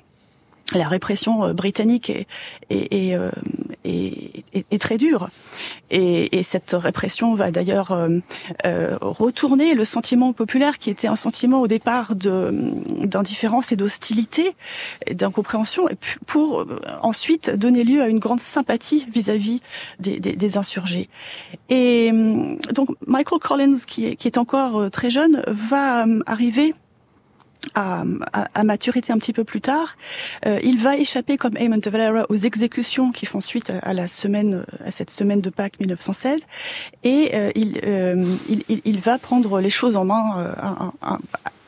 [0.73, 2.27] la répression euh, britannique est,
[2.69, 3.32] est, est, euh,
[3.84, 5.29] est, est très dure.
[5.89, 11.67] Et, cette répression va d'ailleurs euh, retourner le sentiment populaire qui était un sentiment au
[11.67, 14.55] départ d'indifférence et d'hostilité,
[15.12, 15.88] d'incompréhension,
[16.25, 16.65] pour
[17.01, 19.62] ensuite donner lieu à une grande sympathie vis-à-vis
[19.99, 21.10] des, des, des, insurgés.
[21.69, 22.12] Et
[22.73, 26.73] donc Michael Collins, qui est, qui est encore très jeune, va arriver
[27.76, 29.98] à, à, à, maturité un petit peu plus tard,
[30.45, 34.08] euh, il va échapper comme Eamon de Valera aux exécutions qui font suite à la
[34.08, 36.45] semaine, à cette semaine de Pâques 1916,
[37.04, 40.54] et euh, il, euh, il, il, va prendre les choses en main
[41.02, 41.17] à,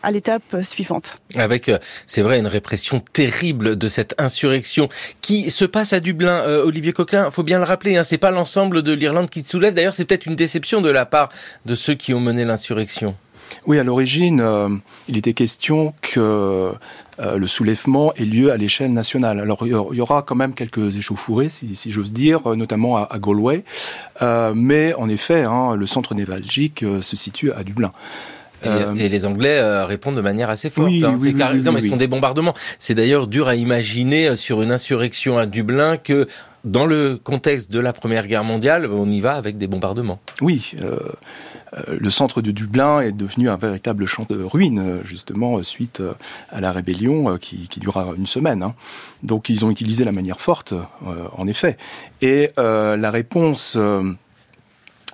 [0.04, 1.18] à l'étape suivante.
[1.36, 4.90] Avec, euh, c'est vrai, une répression terrible de cette insurrection
[5.22, 6.44] qui se passe à Dublin.
[6.46, 9.50] Euh, Olivier Coquelin, faut bien le rappeler, hein, c'est pas l'ensemble de l'Irlande qui se
[9.50, 9.74] soulève.
[9.74, 11.30] D'ailleurs, c'est peut-être une déception de la part
[11.66, 13.16] de ceux qui ont mené l'insurrection.
[13.68, 14.70] Oui, à l'origine, euh,
[15.08, 16.72] il était question que
[17.20, 19.40] euh, le soulèvement ait lieu à l'échelle nationale.
[19.40, 23.20] Alors il y aura quand même quelques échauffourées, si, si j'ose dire, notamment à, à
[23.20, 23.64] Galway,
[24.22, 27.92] euh, mais en effet, hein, le centre névralgique se situe à Dublin.
[28.64, 30.88] Et, euh, et, les Anglais euh, répondent de manière assez forte.
[30.88, 31.18] Oui, hein.
[31.20, 32.54] oui, non, mais ce sont des bombardements.
[32.78, 36.28] C'est d'ailleurs dur à imaginer euh, sur une insurrection à Dublin que
[36.64, 40.20] dans le contexte de la Première Guerre mondiale, on y va avec des bombardements.
[40.42, 40.74] Oui.
[40.82, 41.00] Euh,
[41.88, 46.02] le centre de Dublin est devenu un véritable champ de ruines, justement, suite
[46.50, 48.64] à la rébellion qui, qui dura une semaine.
[48.64, 48.74] Hein.
[49.24, 50.74] Donc ils ont utilisé la manière forte,
[51.38, 51.78] en effet.
[52.22, 53.78] Et la réponse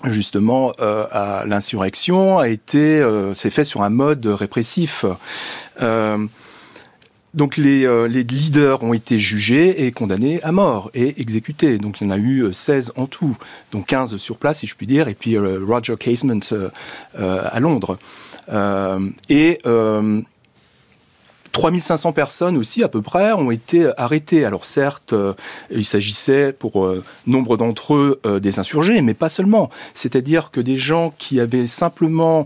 [0.06, 5.06] justement euh, à l'insurrection a été euh, s'est fait sur un mode répressif.
[5.82, 6.26] Euh,
[7.34, 11.78] donc les, les, leaders ont été jugés et condamnés à mort et exécutés.
[11.78, 13.38] Donc il y en a eu 16 en tout,
[13.72, 16.40] donc 15 sur place si je puis dire, et puis Roger Casement
[17.16, 17.98] à Londres.
[19.30, 19.60] et
[21.58, 24.46] 3500 personnes aussi, à peu près, ont été arrêtées.
[24.46, 25.34] Alors certes, euh,
[25.72, 29.72] il s'agissait pour euh, nombre d'entre eux euh, des insurgés, mais pas seulement.
[29.96, 32.46] C'est-à-dire que des gens qui avaient simplement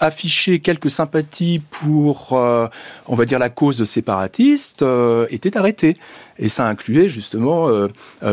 [0.00, 4.84] affiché quelques sympathies pour, on va dire, la cause de séparatiste,
[5.30, 5.96] étaient arrêtés.
[6.38, 7.88] Et ça incluait justement euh,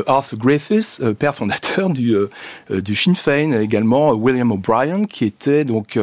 [0.08, 2.30] Arthur Griffiths, euh, père fondateur du, euh,
[2.94, 6.00] Sinn Féin, également William O'Brien, qui était donc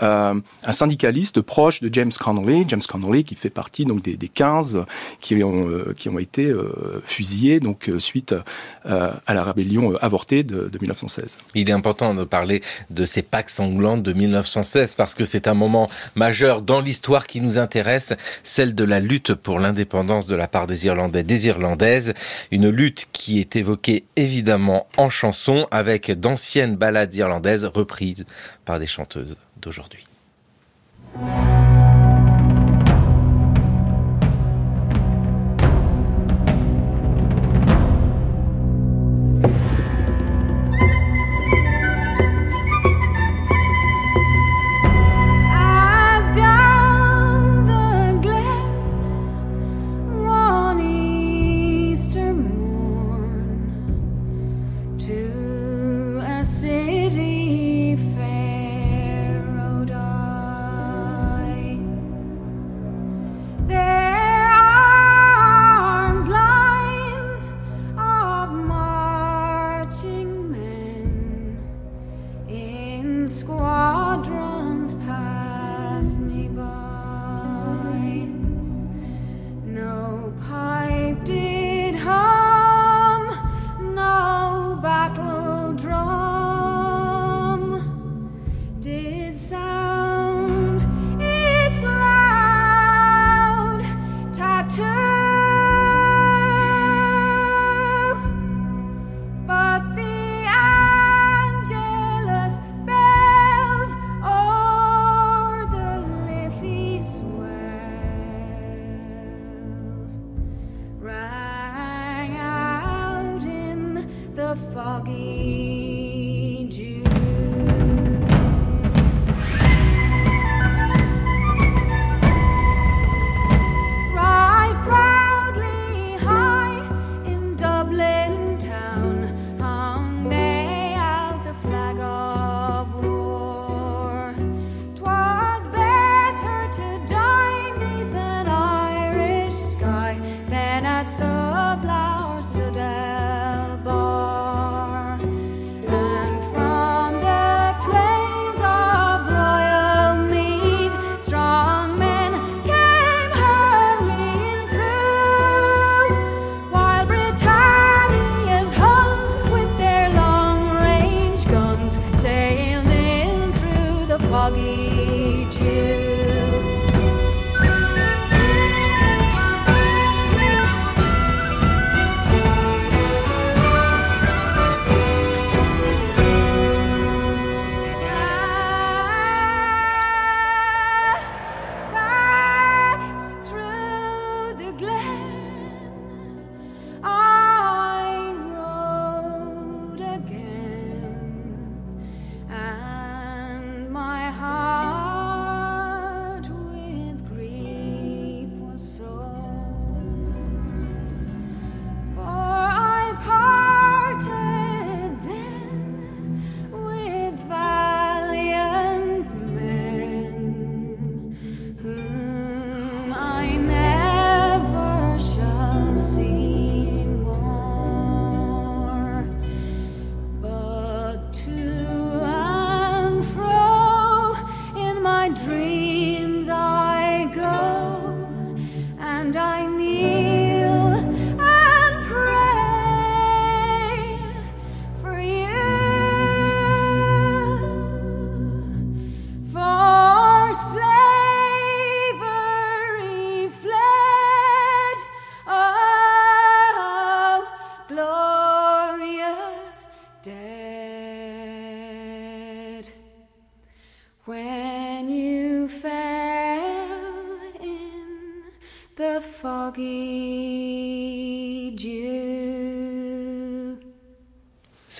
[0.00, 2.64] un syndicaliste proche de James Connolly.
[2.68, 4.84] James Connolly qui fait partie donc des, des 15
[5.20, 6.52] qui ont, qui ont été
[7.06, 8.34] fusillés donc suite
[8.84, 11.38] à la rébellion avortée de, de 1916.
[11.54, 15.54] Il est important de parler de ces Pâques sanglantes de 1916 parce que c'est un
[15.54, 20.48] moment majeur dans l'histoire qui nous intéresse, celle de la lutte pour l'indépendance de la
[20.48, 22.12] part des Irlandais des Irlandaises,
[22.50, 28.26] une lutte qui est évoquée évidemment en chanson avec d'anciennes ballades irlandaises reprises
[28.64, 30.04] par des chanteuses d'aujourd'hui.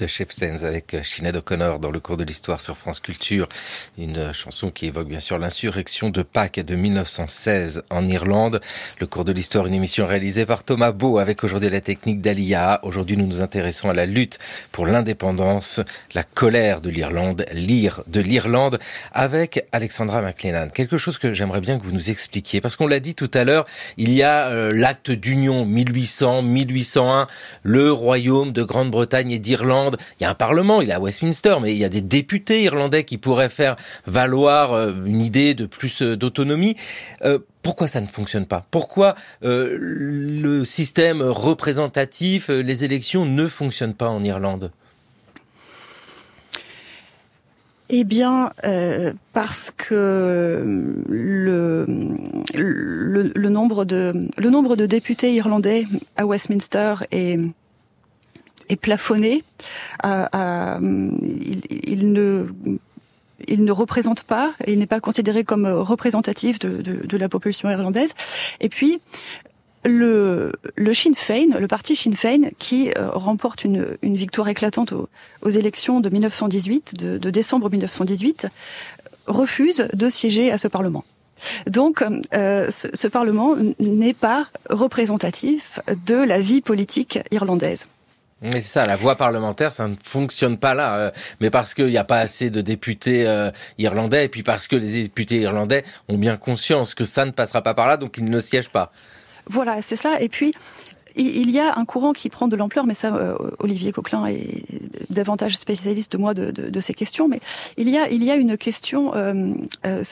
[0.06, 3.48] Chef Sense avec Sinead O'Connor dans le cours de l'histoire sur France Culture.
[3.98, 8.60] Une chanson qui évoque bien sûr l'insurrection de Pâques de 1916 en Irlande.
[9.00, 12.80] Le cours de l'histoire, une émission réalisée par Thomas Beau avec aujourd'hui la technique d'Alia.
[12.82, 14.38] Aujourd'hui, nous nous intéressons à la lutte
[14.72, 15.80] pour l'indépendance,
[16.14, 18.78] la colère de l'Irlande, l'ire de l'Irlande
[19.12, 20.68] avec Alexandra McLennan.
[20.68, 23.44] Quelque chose que j'aimerais bien que vous nous expliquiez parce qu'on l'a dit tout à
[23.44, 23.64] l'heure,
[23.96, 27.26] il y a euh, l'acte d'union 1800-1801,
[27.62, 29.87] le royaume de Grande-Bretagne et d'Irlande
[30.18, 32.62] il y a un parlement, il est à Westminster, mais il y a des députés
[32.62, 36.76] irlandais qui pourraient faire valoir euh, une idée de plus euh, d'autonomie.
[37.24, 38.64] Euh, pourquoi ça ne fonctionne pas?
[38.70, 44.70] Pourquoi le système représentatif, les élections ne fonctionnent pas en Irlande?
[47.90, 48.52] Eh bien,
[49.34, 50.62] parce que
[51.08, 51.86] le,
[53.48, 55.84] nombre de députés irlandais
[56.16, 57.38] à Westminster est
[58.68, 59.44] est plafonné.
[60.04, 62.46] Euh, euh, il, il, ne
[63.46, 67.70] il ne représente pas, il n'est pas considéré comme représentatif de, de, de, la population
[67.70, 68.10] irlandaise.
[68.60, 69.00] Et puis,
[69.84, 74.92] le, le Sinn Féin, le parti Sinn Féin, qui euh, remporte une, une, victoire éclatante
[74.92, 75.08] aux,
[75.42, 78.48] aux, élections de 1918, de, de, décembre 1918,
[79.26, 81.04] refuse de siéger à ce Parlement.
[81.68, 82.04] Donc,
[82.34, 87.86] euh, ce, ce Parlement n'est pas représentatif de la vie politique irlandaise.
[88.42, 90.98] C'est ça, la voie parlementaire, ça ne fonctionne pas là.
[90.98, 94.68] Euh, mais parce qu'il n'y a pas assez de députés euh, irlandais, et puis parce
[94.68, 98.16] que les députés irlandais ont bien conscience que ça ne passera pas par là, donc
[98.18, 98.92] ils ne siègent pas.
[99.46, 100.20] Voilà, c'est ça.
[100.20, 100.52] Et puis,
[101.18, 104.62] il y a un courant qui prend de l'ampleur, mais ça, euh, Olivier Coquelin est
[105.10, 107.28] davantage spécialiste de moi de, de, de, ces questions.
[107.28, 107.40] Mais
[107.76, 109.52] il y a, il y a une question euh,
[109.84, 110.02] euh,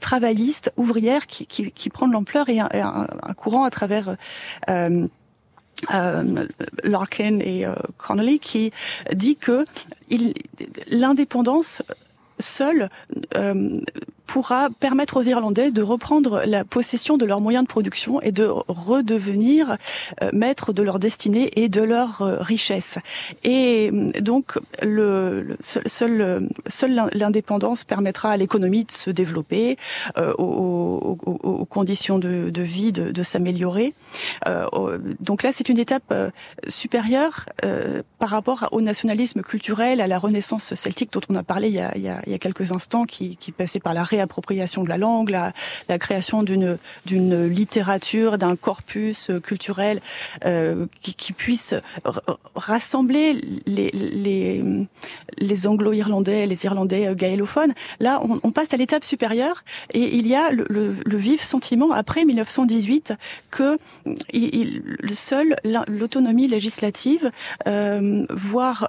[0.00, 4.16] travailliste, ouvrière, qui, qui, qui prend de l'ampleur et un, un, un, courant à travers
[5.94, 6.46] euh,
[6.84, 8.70] Larkin et euh, Connolly qui
[9.12, 9.64] dit que
[10.88, 11.82] l'indépendance
[12.38, 12.88] seule
[13.36, 13.80] euh,
[14.28, 18.46] pourra permettre aux Irlandais de reprendre la possession de leurs moyens de production et de
[18.68, 19.78] redevenir
[20.22, 22.98] euh, maîtres de leur destinée et de leur euh, richesse.
[23.42, 29.76] Et euh, donc, le, seul, seul l'indépendance permettra à l'économie de se développer,
[30.18, 31.16] euh, aux,
[31.70, 33.94] conditions de, vie de, s'améliorer.
[34.46, 36.14] Euh, donc là, c'est une étape
[36.66, 37.46] supérieure
[38.18, 41.80] par rapport au nationalisme culturel, à la renaissance celtique dont on a parlé il y
[41.80, 45.98] a, il y a, quelques instants, qui, passait par la réappropriation de la langue, la,
[45.98, 50.00] création d'une d'une littérature, d'un corpus culturel
[50.44, 51.74] euh, qui, qui, puisse
[52.54, 53.34] rassembler
[53.66, 54.62] les les,
[55.38, 57.74] les anglo-irlandais, les irlandais gaélophones.
[58.00, 61.42] Là, on, on passe à l'étape supérieure et il y a le, le, le vif
[61.42, 63.14] sentiment après 1918
[63.50, 63.78] que
[64.32, 65.56] il, le seul
[65.88, 67.30] l'autonomie législative,
[67.66, 68.88] euh, voire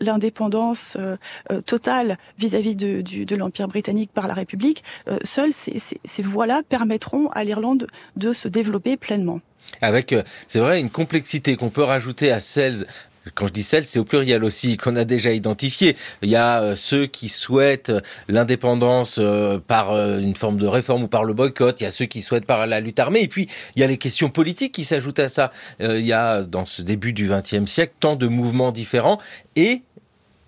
[0.00, 1.16] l'indépendance euh,
[1.62, 4.69] totale vis-à-vis -vis de l'Empire britannique par la République
[5.08, 9.40] euh, seules ces, voies-là permettront à l'Irlande de se développer pleinement
[9.82, 12.86] avec, euh, c'est vrai, une complexité qu'on peut rajouter à celles
[13.34, 15.94] quand je dis celles, c'est au pluriel aussi, qu'on a déjà identifié.
[16.22, 17.92] Il y a euh, ceux qui souhaitent
[18.28, 19.20] l'indépendance
[19.66, 21.80] par une forme de réforme ou par le boycott.
[21.80, 23.20] Il y a ceux qui souhaitent par la lutte armée.
[23.20, 25.50] Et puis, il y a les questions politiques qui s'ajoutent à ça.
[25.80, 29.18] il y a, dans ce début du XXe siècle, tant de mouvements différents.
[29.54, 29.82] Et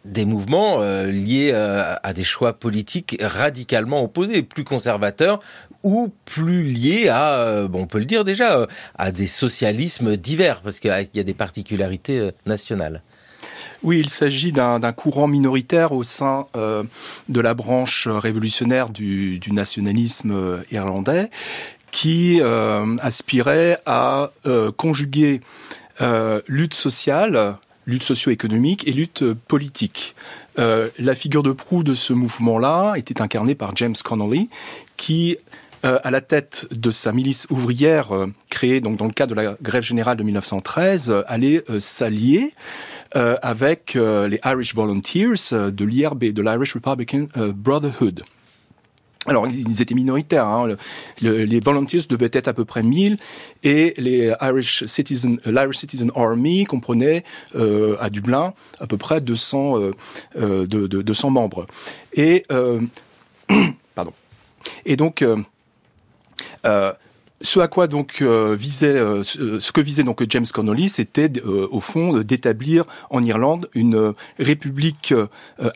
[0.05, 5.41] des mouvements euh, liés euh, à des choix politiques radicalement opposés, plus conservateurs
[5.83, 10.61] ou plus liés à, euh, bon, on peut le dire déjà, à des socialismes divers,
[10.63, 13.03] parce qu'il y a des particularités nationales.
[13.83, 21.31] Oui, il s'agit d'un courant minoritaire au sein de la branche révolutionnaire du, nationalisme irlandais
[21.91, 22.41] qui
[23.01, 24.31] aspirait à
[24.77, 25.41] conjuguer
[26.47, 27.57] lutte sociale,
[27.87, 30.15] lutte socio-économique et lutte politique.
[30.59, 34.49] Euh, la figure de proue de ce mouvement-là était incarnée par James Connolly,
[34.97, 35.37] qui
[35.85, 39.57] euh, à la tête de sa milice ouvrière euh, créée dans le cadre de la
[39.61, 42.55] grève générale de 1913 euh, allait euh, s'allier
[43.17, 48.23] euh, avec les Irish Volunteers de l'IRB, de l'Irish Republican Brotherhood.
[49.27, 50.47] Alors, ils étaient minoritaires.
[50.47, 50.67] Hein.
[50.67, 50.77] Le,
[51.21, 53.19] le, les volunteers devaient être à peu près 1000
[53.63, 57.23] et les Irish Citizen, l'Irish Citizen Army comprenait
[57.55, 59.91] euh, à Dublin à peu près 200, euh,
[60.37, 61.67] euh, de, de, 200 membres.
[62.15, 62.81] Et, euh,
[63.95, 64.13] pardon.
[64.85, 65.37] Et donc, euh,
[66.67, 66.93] euh,
[67.43, 71.69] ce à quoi donc euh, visait euh, ce que visait donc James Connolly, c'était euh,
[71.71, 75.27] au fond d'établir en Irlande une république euh,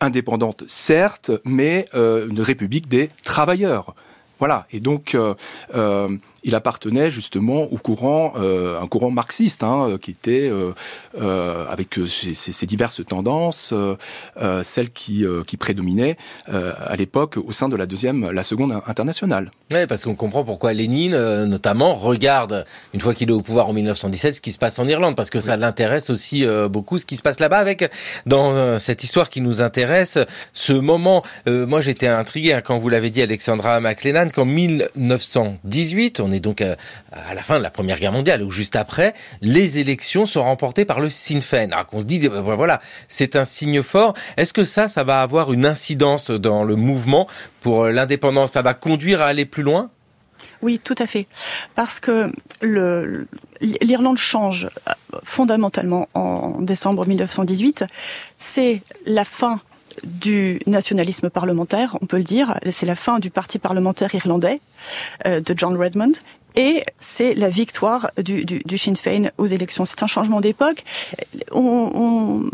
[0.01, 3.95] indépendante, certes, mais euh, une république des travailleurs
[4.39, 4.66] Voilà.
[4.72, 5.34] Et donc, euh,
[5.74, 6.09] euh,
[6.45, 10.51] il appartenait justement au courant, euh, un courant marxiste, hein, qui était
[11.18, 13.74] avec ses, ses, diverses tendances,
[14.62, 16.16] celles qui, qui prédominaient
[16.47, 19.51] à l'époque au sein de la deuxième, la seconde internationale.
[19.72, 21.16] Oui, parce qu'on comprend pourquoi Lénine,
[21.47, 22.64] notamment, regarde
[22.95, 25.30] une fois qu'il est au pouvoir en 1917 ce qui se passe en Irlande, parce
[25.30, 27.59] que ça l'intéresse aussi beaucoup ce qui se passe là-bas.
[27.59, 27.91] Avec
[28.26, 30.18] dans cette histoire qui nous intéresse,
[30.53, 36.33] ce moment, moi j'étais intrigué hein, quand vous l'avez dit, Alexandra McLennan, qu'en 1918, on
[36.33, 36.77] est donc à,
[37.35, 41.01] la fin de la Première Guerre mondiale, ou juste après, les élections sont remportées par
[41.01, 41.70] le Sinn Féin.
[41.72, 44.14] Alors qu'on se dit, ben voilà, c'est un signe fort.
[44.37, 47.27] Est-ce que ça, ça va avoir une incidence dans le mouvement
[47.61, 48.53] pour l'indépendance?
[48.53, 49.91] Ça va conduire à aller plus loin?
[50.62, 51.27] Oui, tout à fait.
[51.74, 52.31] Parce que
[52.62, 54.68] l'Irlande change
[55.22, 57.85] fondamentalement en décembre 1918.
[58.39, 59.61] C'est la fin
[60.05, 62.59] du nationalisme parlementaire, on peut le dire.
[62.71, 64.61] C'est la fin du parti parlementaire irlandais
[65.27, 66.13] euh, de John Redmond.
[66.59, 69.85] Et c'est la victoire du, du, du, Sinn Féin aux élections.
[69.85, 70.85] C'est un changement d'époque.
[71.53, 72.51] On, on,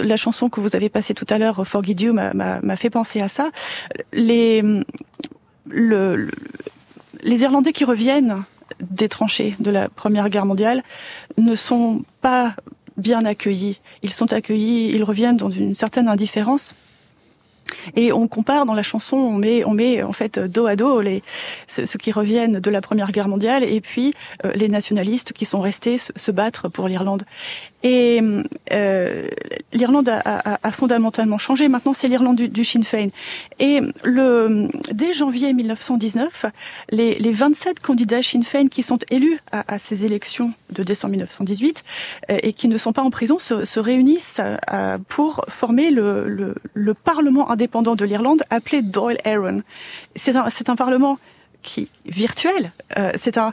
[0.00, 3.28] la chanson que vous avez passée tout à l'heure, Forgive You, m'a fait penser à
[3.28, 3.48] ça.
[4.12, 4.60] Les,
[5.66, 6.30] le, le,
[7.22, 8.44] les Irlandais qui reviennent
[8.80, 10.82] des tranchées de la Première Guerre mondiale
[11.38, 12.54] ne sont pas
[12.98, 13.80] bien accueillis.
[14.02, 16.74] Ils sont accueillis, ils reviennent dans une certaine indifférence.
[17.96, 21.00] Et on compare dans la chanson, on met, on met en fait dos à dos
[21.00, 21.22] les
[21.66, 25.60] ceux qui reviennent de la Première Guerre mondiale et puis euh, les nationalistes qui sont
[25.60, 27.24] restés se, se battre pour l'Irlande.
[27.82, 28.20] Et
[28.72, 29.28] euh,
[29.72, 31.68] l'Irlande a, a, a, fondamentalement changé.
[31.68, 33.08] Maintenant, c'est l'Irlande du, Sinn Féin.
[33.60, 36.46] Et le, dès janvier 1919,
[36.90, 41.12] les, les 27 candidats Sinn Féin qui sont élus à, à ces élections de décembre
[41.12, 41.84] 1918
[42.30, 44.40] euh, et qui ne sont pas en prison se, se réunissent
[44.72, 49.62] euh, pour former le, le, le Parlement indépendant de l'Irlande appelé Doyle Aaron.
[50.16, 51.18] C'est un, un parlement
[51.68, 52.72] qui virtuel.
[52.96, 53.52] Euh, c'est un,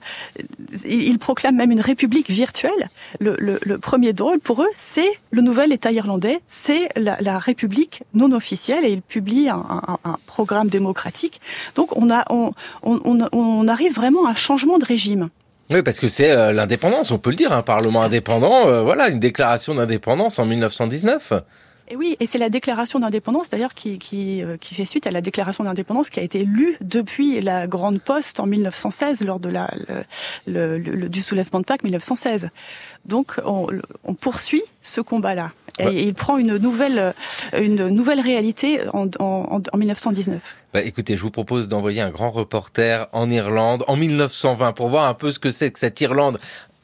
[0.85, 2.89] il proclame même une république virtuelle.
[3.19, 8.85] Le, premier drôle pour eux, c'est le nouvel État irlandais, c'est la, république non officielle
[8.85, 11.41] et il publie un, programme démocratique.
[11.75, 12.53] Donc on a, on,
[12.83, 15.29] on, arrive vraiment à un changement de régime.
[15.71, 18.67] Oui, parce que c'est euh, l'indépendance, on peut le dire, un parlement indépendant.
[18.67, 21.33] Euh, voilà, une déclaration d'indépendance en 1919.
[21.87, 25.21] Et oui, et c'est la déclaration d'indépendance d'ailleurs qui, qui, qui, fait suite à la
[25.21, 29.69] déclaration d'indépendance qui a été lue depuis la Grande Poste en 1916 lors de la,
[30.47, 32.49] le, le, le, du soulèvement de Pâques 1916.
[33.05, 33.67] Donc on,
[34.03, 36.03] on poursuit ce combat-là et ouais.
[36.03, 37.13] il prend une nouvelle,
[37.55, 40.55] une nouvelle réalité en, en, en 1919.
[40.73, 45.07] Bah, écoutez, je vous propose d'envoyer un grand reporter en Irlande en 1920 pour voir
[45.07, 46.39] un peu ce que c'est que cette Irlande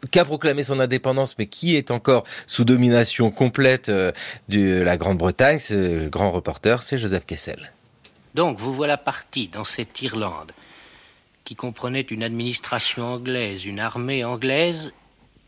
[0.10, 4.12] qu'a proclamé son indépendance, mais qui est encore sous domination complète euh,
[4.50, 5.60] de la Grande-Bretagne.
[5.70, 7.72] Le grand reporter, c'est Joseph Kessel.
[8.34, 10.52] Donc, vous voilà parti dans cette Irlande
[11.44, 14.94] qui comprenait une administration anglaise, une armée anglaise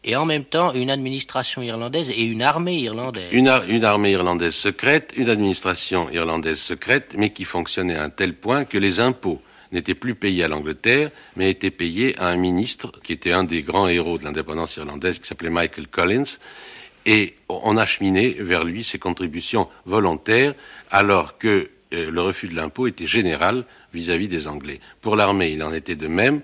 [0.04, 3.30] et en même temps une administration irlandaise et une armée irlandaise.
[3.32, 8.10] Une, ar une, armée irlandaise secrète, une administration irlandaise secrète, mais qui fonctionnait à un
[8.10, 9.42] tel point que les impôts
[9.74, 13.62] n'était plus payé à l'Angleterre, mais était payé à un ministre qui était un des
[13.62, 16.38] grands héros de l'indépendance irlandaise, qui s'appelait Michael Collins,
[17.06, 20.54] et on acheminait vers lui ses contributions volontaires,
[20.90, 24.80] alors que euh, le refus de l'impôt était général vis-à-vis -vis des Anglais.
[25.02, 26.42] Pour l'armée, il en était de même.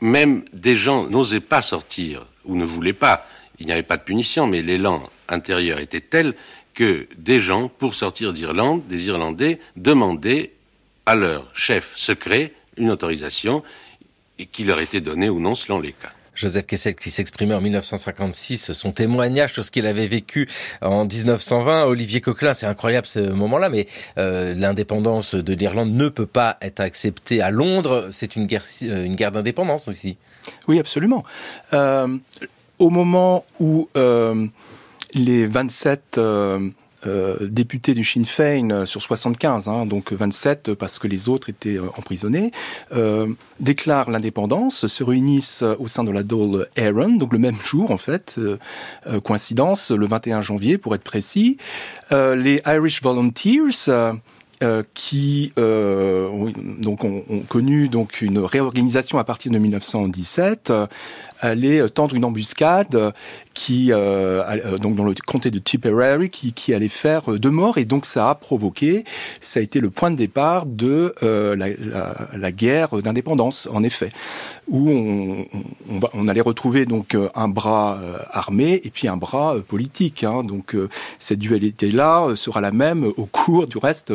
[0.00, 3.26] Même des gens n'osaient pas sortir ou ne voulaient pas.
[3.58, 6.34] Il n'y avait pas de punition, mais l'élan intérieur était tel
[6.74, 10.50] que des gens, pour sortir d'Irlande, des Irlandais, demandaient
[11.06, 13.62] à leur chef secret une autorisation
[14.52, 16.10] qui leur était donnée ou non selon les cas.
[16.34, 20.48] Joseph Kessel qui s'exprimait en 1956, son témoignage sur ce qu'il avait vécu
[20.82, 21.84] en 1920.
[21.84, 23.86] Olivier Coquelin, c'est incroyable ce moment-là, mais
[24.18, 28.08] euh, l'indépendance de l'Irlande ne peut pas être acceptée à Londres.
[28.10, 30.16] C'est une guerre, une guerre d'indépendance aussi.
[30.66, 31.24] Oui, absolument.
[31.72, 32.08] Euh,
[32.78, 34.46] au moment où euh,
[35.14, 36.18] les 27
[37.06, 41.48] euh, euh, députés du Sinn Féin sur 75, hein, donc 27 parce que les autres
[41.48, 42.52] étaient euh, emprisonnés,
[42.94, 43.28] euh,
[43.60, 47.98] déclarent l'indépendance, se réunissent au sein de la Dole Aaron, donc le même jour en
[47.98, 48.58] fait, euh,
[49.20, 51.58] coïncidence, le 21 janvier pour être précis.
[52.12, 53.90] Euh, les Irish Volunteers
[54.62, 60.86] euh, qui euh, donc ont, ont connu donc une réorganisation à partir de 1917 euh,
[61.44, 63.12] allait tendre une embuscade
[63.52, 63.90] qui
[64.80, 68.34] donc dans le comté de Tipperary qui, allait faire deux morts et donc ça a
[68.34, 69.04] provoqué,
[69.40, 74.10] ça a été le point de départ de la, guerre d'indépendance en effet,
[74.68, 75.46] où on,
[75.90, 77.98] on, on, allait retrouver donc un bras
[78.30, 80.24] armé et puis un bras politique.
[80.24, 80.42] Hein.
[80.42, 80.76] donc
[81.18, 84.12] cette dualité là sera la même au cours du reste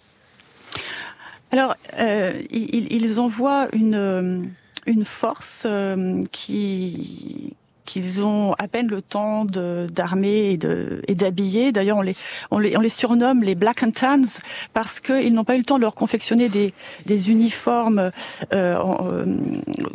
[1.50, 4.50] Alors, ils, ils, envoient une
[4.86, 7.54] une force euh, qui
[7.84, 11.72] qu'ils ont à peine le temps d'armer et de d'habiller.
[11.72, 12.16] D'ailleurs, on les,
[12.50, 14.40] on les on les surnomme les Black and Tans
[14.72, 16.72] parce qu'ils n'ont pas eu le temps de leur confectionner des
[17.06, 18.10] des uniformes.
[18.52, 19.36] Euh, euh,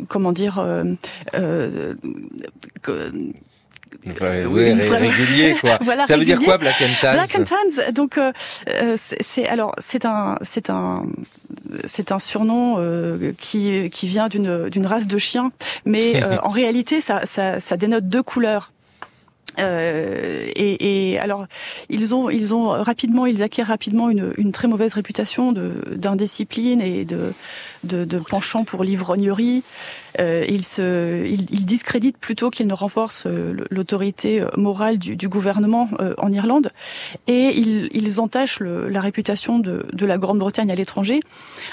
[0.08, 0.94] comment dire euh,
[4.22, 5.78] euh oui, régulier quoi.
[5.82, 8.32] voilà, ça veut dire quoi Black and Tans Black and Tans, donc euh,
[8.96, 11.04] c'est alors c'est un c'est un
[11.86, 15.52] c'est un surnom euh, qui qui vient d'une d'une race de chiens,
[15.84, 18.72] mais euh, en réalité ça, ça ça dénote deux couleurs.
[19.58, 21.46] Euh, et, et, alors,
[21.88, 27.04] ils ont, ils ont rapidement, ils acquièrent rapidement une, une très mauvaise réputation d'indiscipline et
[27.04, 27.32] de,
[27.84, 29.62] de, de penchant pour l'ivrognerie.
[30.18, 31.24] Euh, ils, se,
[31.64, 36.70] discréditent plutôt qu'ils ne renforcent euh, l'autorité morale du, du gouvernement euh, en Irlande,
[37.26, 41.20] et ils, ils entachent le, la réputation de, de la Grande-Bretagne à l'étranger.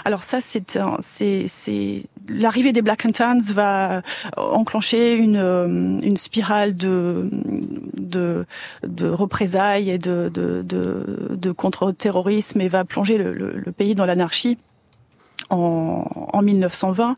[0.05, 4.01] Alors ça, c'est l'arrivée des Black Tans va
[4.35, 7.29] enclencher une, une spirale de
[8.07, 8.45] de,
[8.83, 14.05] de représailles et de, de, de, de contre-terrorisme et va plonger le, le pays dans
[14.05, 14.57] l'anarchie
[15.49, 17.15] en, en 1920.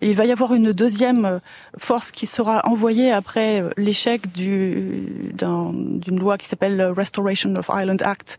[0.00, 1.40] Et il va y avoir une deuxième
[1.78, 8.38] force qui sera envoyée après l'échec du, d'une loi qui s'appelle Restoration of Ireland Act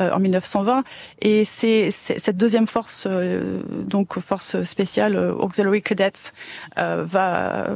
[0.00, 0.84] euh, en 1920.
[1.20, 6.32] Et c'est, cette deuxième force, euh, donc force spéciale euh, Auxiliary Cadets,
[6.76, 7.66] va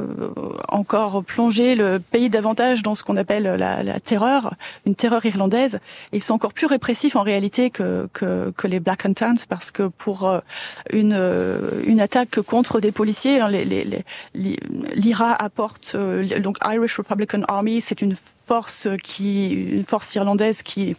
[0.69, 4.53] encore plonger le pays davantage dans ce qu'on appelle la, la, terreur,
[4.85, 5.79] une terreur irlandaise.
[6.11, 9.71] ils sont encore plus répressifs en réalité que, que, que les Black and Tans parce
[9.71, 10.41] que pour
[10.91, 13.39] une une, euh, une attaque contre des policiers.
[13.39, 13.49] Hein,
[14.33, 20.95] L'IRA apporte euh, donc Irish Republican Army, c'est une force qui une force irlandaise qui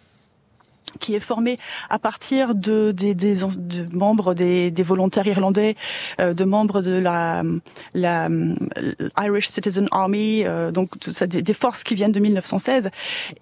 [0.98, 1.58] qui est formé
[1.90, 5.76] à partir de des, des de membres des, des, volontaires irlandais,
[6.20, 7.42] euh, de membres de la,
[7.94, 8.54] la euh,
[9.18, 12.90] Irish Citizen Army, euh, donc tout ça, des, forces qui viennent de 1916.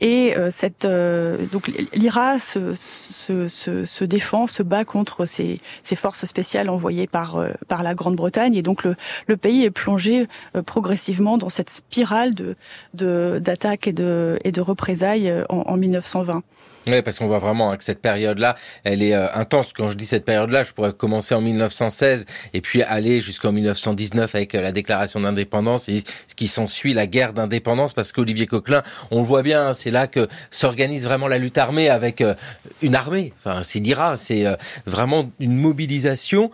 [0.00, 5.60] Et euh, cette euh, donc l'IRA se, se, se, se, défend, se bat contre ces,
[5.82, 8.54] ces forces spéciales envoyées par par la Grande-Bretagne.
[8.54, 8.94] Et donc le,
[9.26, 10.26] le pays est plongé
[10.64, 12.56] progressivement dans cette spirale de
[12.94, 16.42] d'attaques et de et de représailles en, en 1920.
[16.88, 19.72] Oui, parce qu'on voit vraiment que cette période-là, elle est euh, intense.
[19.72, 24.32] Quand je dis cette période-là, je pourrais commencer en 1916 et puis aller jusqu'en 1919
[24.32, 28.84] avec euh, la déclaration d'indépendance et ce qui s'ensuit, la guerre d'indépendance, parce qu'Olivier Coquelin,
[29.10, 32.34] on le voit bien, c'est là que s'organise vraiment la lutte armée avec euh,
[32.82, 33.32] une armée.
[33.44, 34.44] Enfin, c'est l'IRA, c'est
[34.86, 36.52] vraiment une mobilisation.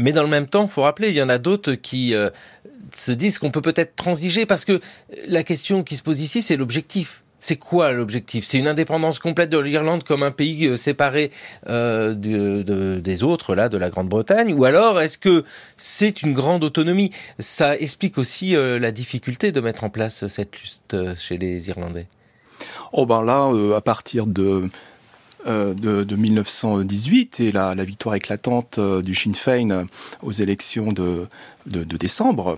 [0.00, 2.14] Mais dans le même temps, faut rappeler, il y en a d'autres qui
[2.94, 4.80] se disent qu'on peut peut-être transiger parce que
[5.26, 8.44] la question qui se pose ici, c'est l'objectif c'est quoi l'objectif?
[8.44, 11.32] C'est une indépendance complète de l'Irlande comme un pays euh, séparé
[11.68, 14.54] euh, de, des autres, là, de la Grande-Bretagne?
[14.54, 15.44] Ou alors est-ce que
[15.76, 17.10] c'est une grande autonomie?
[17.40, 22.06] Ça explique aussi euh, la difficulté de mettre en place cette lutte chez les Irlandais.
[22.92, 24.70] Oh ben là, à partir de
[25.44, 29.88] de, de, 1918 et la, victoire éclatante du Sinn Féin
[30.22, 31.26] aux élections de,
[31.66, 32.56] de, décembre,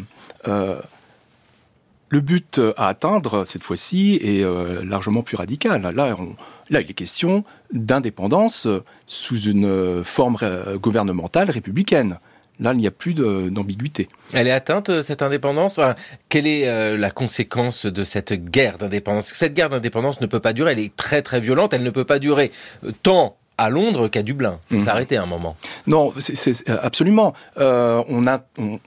[2.09, 5.82] le but à atteindre cette fois-ci est euh, largement plus radical.
[5.94, 6.36] Là, on,
[6.70, 8.68] là il est question d'indépendance
[9.07, 10.38] sous une forme
[10.80, 12.18] gouvernementale républicaine.
[12.61, 14.09] Là, il n'y a plus d'ambiguïté.
[14.32, 15.80] Elle est atteinte, cette indépendance?
[16.28, 19.32] Quelle est euh, la conséquence de cette guerre d'indépendance?
[19.34, 22.05] Cette guerre d'indépendance ne peut pas durer, elle est très très violente, elle ne peut
[22.05, 22.52] pas durer
[22.84, 24.61] euh, tant à Londres qu'à Dublin.
[24.70, 24.86] Il faut mmh.
[24.86, 25.57] s'arrêter un moment.
[25.86, 27.34] Non, c'est absolument.
[27.59, 28.78] Euh, on, a, on,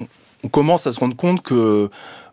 [0.43, 1.89] on, commence à se rendre compte que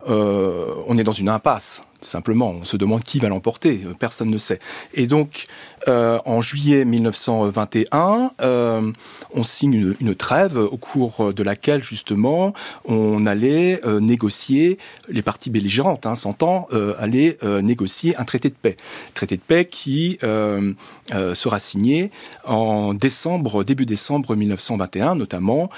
[0.07, 1.81] on est dans une impasse.
[2.01, 3.81] Simplement, on se demande qui va l'emporter.
[3.99, 4.59] Personne ne sait.
[4.93, 5.45] Et donc,
[5.87, 8.91] euh, en juillet 1921, euh,
[9.33, 12.53] on signe une, trêve au cours de laquelle justement
[12.85, 14.79] on allait euh, négocier
[15.09, 16.67] les parties belligérantes, hein, s'entend,
[16.99, 18.77] aller négocier un traité de paix,
[19.13, 22.11] traité de paix qui sera signé
[22.45, 25.69] en décembre, début décembre 1921, notamment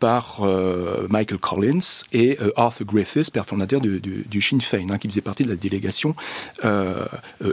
[0.00, 0.40] par
[1.08, 5.20] Michael Collins et Arthur Griffiths, père fondateur du, du, du Sinn Féin, hein, qui faisait
[5.20, 6.14] partie de la délégation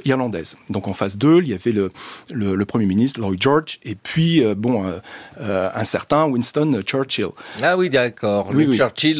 [0.06, 0.58] irlandaise.
[0.70, 1.85] Donc en phase 2, il y avait le
[2.32, 5.00] le, le, Premier ministre, Lloyd George, et puis, euh, bon, euh,
[5.42, 7.28] euh, un certain Winston Churchill.
[7.62, 8.50] Ah oui, d'accord.
[8.54, 8.76] Oui.
[8.76, 9.18] Churchill,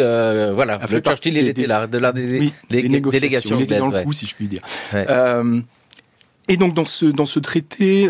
[0.54, 0.80] voilà.
[0.90, 4.14] Le Churchill, il était là, de la des, oui, des, il était dans le coup,
[4.14, 4.62] si je puis dire.
[4.94, 5.06] Ouais.
[6.48, 8.10] Et donc, dans ce, dans ce traité...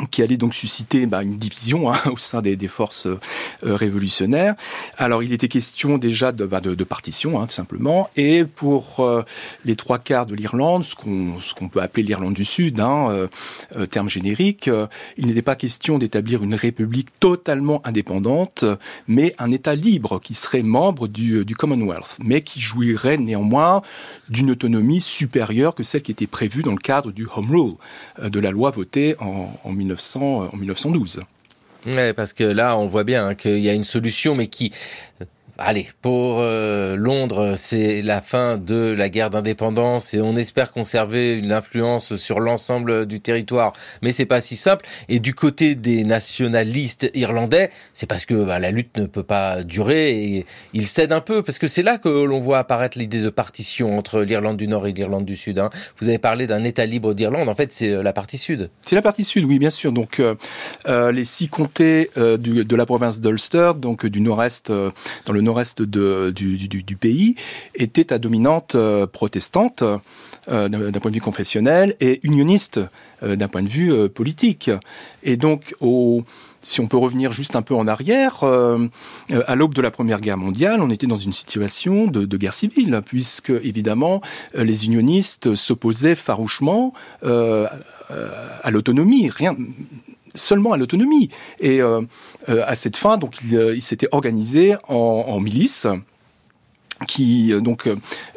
[0.00, 3.18] Euh, qui allait donc susciter bah, une division hein, au sein des, des forces euh,
[3.62, 4.54] révolutionnaires.
[4.96, 9.00] Alors, il était question déjà de, bah, de, de partition, hein, tout simplement, et pour
[9.00, 9.22] euh,
[9.64, 13.28] les trois quarts de l'Irlande, ce qu'on qu'on peut appeler l'Irlande du Sud, hein,
[13.76, 14.86] euh, terme générique, euh,
[15.16, 18.64] il n'était pas question d'établir une république totalement indépendante,
[19.08, 23.82] mais un État libre qui serait membre du, du Commonwealth, mais qui jouirait néanmoins
[24.28, 27.74] d'une autonomie supérieure que celle qui était prévue dans le cadre du Home Rule,
[28.20, 31.20] euh, de la loi votée en, en 1900, en 1912.
[31.86, 34.72] Ouais, parce que là, on voit bien hein, qu'il y a une solution, mais qui
[35.62, 41.36] Allez, pour euh, Londres, c'est la fin de la guerre d'indépendance et on espère conserver
[41.36, 44.86] une influence sur l'ensemble du territoire, mais c'est pas si simple.
[45.10, 49.62] Et du côté des nationalistes irlandais, c'est parce que bah, la lutte ne peut pas
[49.62, 53.20] durer et ils cèdent un peu, parce que c'est là que l'on voit apparaître l'idée
[53.20, 55.58] de partition entre l'Irlande du Nord et l'Irlande du Sud.
[55.58, 55.68] Hein.
[55.98, 58.70] Vous avez parlé d'un État libre d'Irlande, en fait c'est la partie sud.
[58.86, 59.92] C'est la partie sud, oui, bien sûr.
[59.92, 60.36] Donc euh,
[60.88, 64.90] euh, les six comtés euh, de la province d'Ulster, donc du nord-est, euh,
[65.26, 67.34] dans le nord-est de, du, pays,
[67.74, 72.80] étaient à dominante euh, protestante euh, d'un point de vue confessionnel et unioniste
[73.22, 74.70] euh, d'un point de vue politique.
[75.24, 75.74] Et donc,
[76.62, 80.36] si on peut revenir juste un peu en arrière, à l'aube de la Première Guerre
[80.36, 84.20] mondiale, on était dans une situation de, guerre civile, puisque évidemment
[84.54, 86.92] les unionistes s'opposaient farouchement
[87.22, 89.56] à l'autonomie, rien
[90.34, 91.28] seulement à l'autonomie.
[91.60, 91.80] Et
[92.48, 94.94] à cette fin, donc il, il s'était organisé en,
[95.28, 95.86] en milice
[97.06, 97.88] qui donc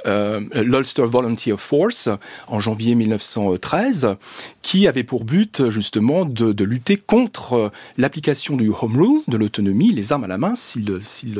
[0.05, 2.09] euh, l'Ulster Volunteer Force
[2.47, 4.15] en janvier 1913
[4.61, 9.91] qui avait pour but justement de, de lutter contre l'application du home rule de l'autonomie
[9.91, 11.33] les armes à la main s'il si,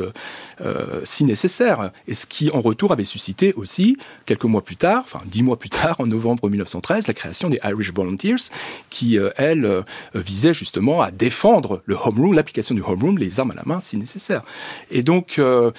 [0.62, 1.92] euh, si nécessaire.
[2.08, 5.58] Et ce qui en retour avait suscité aussi quelques mois plus tard enfin dix mois
[5.58, 8.50] plus tard en novembre 1913 la création des Irish Volunteers
[8.90, 9.82] qui euh, elle euh,
[10.14, 13.64] visait justement à défendre le home rule l'application du home rule les armes à la
[13.66, 14.44] main si nécessaire.
[14.92, 15.72] Et donc euh,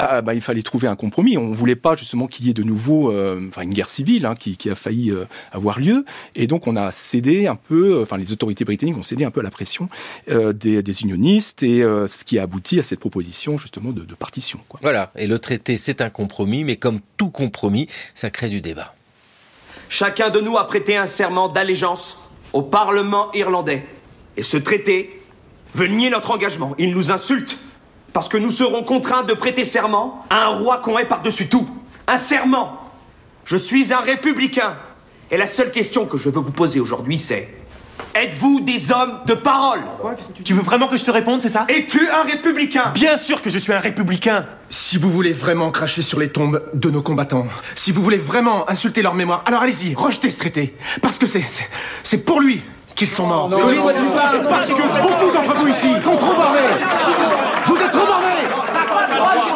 [0.00, 1.36] ah, bah, il fallait trouver un compromis.
[1.36, 4.26] On ne voulait pas justement qu'il y ait de nouveau euh, enfin, une guerre civile
[4.26, 6.04] hein, qui, qui, a failli euh, avoir lieu.
[6.36, 9.40] Et donc on a cédé un peu, enfin les autorités britanniques ont cédé un peu
[9.40, 9.88] à la pression
[10.30, 14.02] euh, des, des, unionistes et euh, ce qui a abouti à cette proposition justement de,
[14.02, 14.60] de partition.
[14.68, 14.78] Quoi.
[14.82, 18.94] Voilà, et le traité c'est un compromis, mais comme tout compromis, ça crée du débat.
[19.88, 22.20] Chacun de nous a prêté un serment d'allégeance
[22.52, 23.84] au Parlement irlandais.
[24.36, 25.20] Et ce traité
[25.74, 26.74] veut nier notre engagement.
[26.78, 27.58] Il nous insulte
[28.18, 31.68] parce que nous serons contraints de prêter serment à un roi qu'on est par-dessus tout.
[32.08, 32.80] Un serment.
[33.44, 34.74] Je suis un républicain.
[35.30, 37.48] Et la seule question que je veux vous poser aujourd'hui, c'est
[38.16, 41.64] Êtes-vous des hommes de parole Quoi Tu veux vraiment que je te réponde, c'est ça
[41.68, 46.02] Es-tu un républicain Bien sûr que je suis un républicain Si vous voulez vraiment cracher
[46.02, 47.46] sur les tombes de nos combattants,
[47.76, 50.74] si vous voulez vraiment insulter leur mémoire, alors allez-y, rejetez ce traité.
[51.02, 51.44] Parce que c'est
[52.02, 52.64] c'est pour lui
[52.98, 53.48] qu'ils sont morts.
[53.48, 56.58] Non, non, non, tu parles Parce que beaucoup d'entre vous ici sont trop bornés
[57.66, 58.26] Vous êtes trop bornés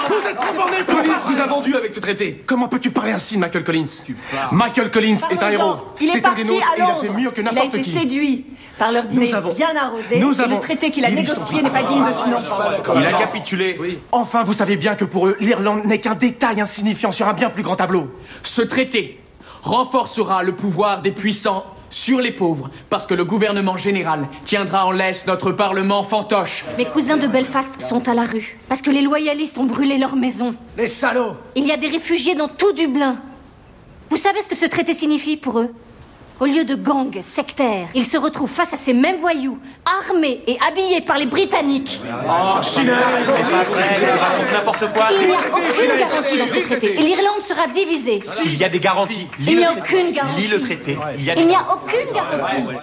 [0.09, 3.65] Vous êtes Collins nous a vendu avec ce traité Comment peux-tu parler ainsi de Michael
[3.65, 3.85] Collins
[4.53, 7.09] Michael Collins est un héros Il est, C'est un des parti nôtres il a fait
[7.11, 7.99] mieux que Il a n'importe été qui.
[7.99, 8.47] séduit
[8.79, 10.19] par leur dîner Nous avons- bien arrosé.
[10.19, 12.37] nous et avons- le traité qu'il a négocié n'est pas digne de ce nom.
[12.97, 13.79] Il a capitulé.
[14.11, 17.51] Enfin, vous savez bien que pour eux, l'Irlande n'est qu'un détail insignifiant sur un bien
[17.51, 18.09] plus grand tableau.
[18.43, 19.21] Ce traité
[19.63, 24.91] renforcera le pouvoir des puissants sur les pauvres, parce que le gouvernement général tiendra en
[24.91, 26.65] laisse notre parlement fantoche.
[26.77, 30.17] Mes cousins de Belfast sont à la rue, parce que les loyalistes ont brûlé leur
[30.17, 30.57] maison.
[30.77, 33.17] Les salauds Il y a des réfugiés dans tout Dublin.
[34.11, 35.73] Vous savez ce que ce traité signifie pour eux?
[36.43, 40.59] Au lieu de gangs sectaires, ils se retrouvent face à ces mêmes voyous, armés et
[40.69, 42.01] habillés par les Britanniques.
[42.05, 46.49] Oh, China C'est pas vrai, tu racontes n'importe quoi Il n'y a aucune garantie dans
[46.49, 48.19] ce traité, et l'Irlande sera divisée.
[48.45, 49.29] Il y a des garanties.
[49.39, 50.41] Il n'y a aucune garantie.
[50.41, 50.99] Lis le traité.
[51.17, 52.77] Il Il n'y a aucune garantie.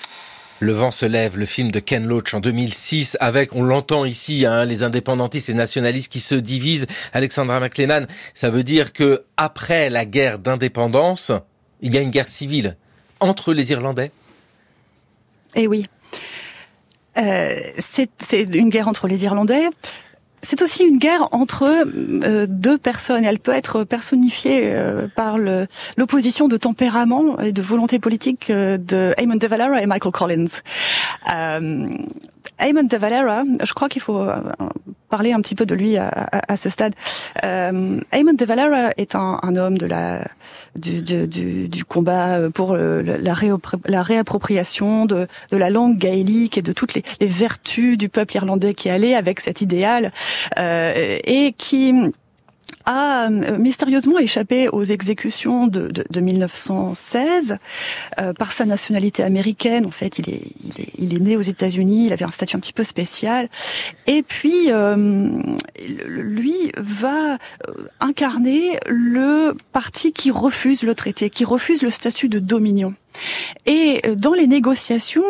[0.60, 4.46] Le vent se lève, le film de Ken Loach en 2006, avec, on l'entend ici,
[4.46, 6.88] hein, les indépendantistes et nationalistes qui se divisent.
[7.12, 11.34] Alexandra McLennan, ça veut dire que après la guerre d'indépendance,
[11.82, 12.78] il y a une guerre civile
[13.20, 14.12] entre les Irlandais?
[15.56, 15.86] Eh oui.
[17.18, 18.10] Euh, c'est
[18.54, 19.68] une guerre entre les Irlandais.
[20.42, 23.26] C'est aussi une guerre entre euh, deux personnes.
[23.26, 25.38] Elle peut être personnifiée euh, par
[25.98, 30.48] l'opposition de tempérament et de volonté politique de Eamon de Valera et Michael Collins.
[32.62, 34.28] Euh, Eamon de Valera, je crois qu'il faut
[35.10, 36.94] parler un petit peu de lui à, ce stade.
[37.44, 40.22] Euh, Eamon de Valera est un, homme de la
[40.76, 43.18] du, du, du, combat pour le, la,
[43.86, 48.36] la, réappropriation de, de, la langue gaélique et de toutes les, les, vertus du peuple
[48.36, 50.12] irlandais qui allait avec cet idéal
[50.58, 51.94] euh, et qui
[52.90, 57.58] a euh, mystérieusement échappé aux exécutions de, de, de 1916
[58.20, 59.86] euh, par sa nationalité américaine.
[59.86, 60.42] En fait, il est,
[60.98, 63.48] il né aux États-Unis, il avait un statut un petit peu spécial.
[64.08, 65.30] Et puis, euh,
[66.08, 67.38] lui va
[68.00, 72.96] incarner le parti qui refuse le traité, qui refuse le statut de dominion.
[73.66, 75.24] Et euh, dans les négociations,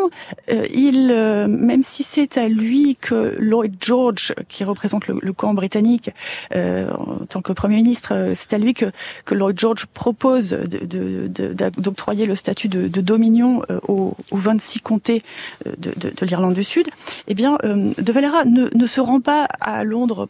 [0.52, 5.34] euh, il, euh, même si c'est à lui que Lloyd George, qui représente le, le
[5.34, 6.12] camp britannique
[6.56, 8.86] euh, en tant que Premier ministre, c'est à lui que,
[9.26, 10.52] que Lloyd George propose
[11.78, 15.24] d'octroyer le statut de, de dominion aux, aux, 26 comtés
[15.66, 16.88] de, de, de l'Irlande du Sud,
[17.28, 20.30] eh bien, De Valera ne, ne, se rend pas à Londres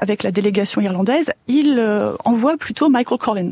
[0.00, 1.80] avec la délégation irlandaise, il
[2.24, 3.50] envoie plutôt Michael Collins.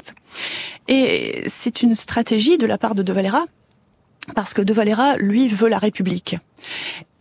[0.88, 3.46] Et c'est une stratégie de la part de De Valera,
[4.34, 6.36] parce que De Valera, lui, veut la République.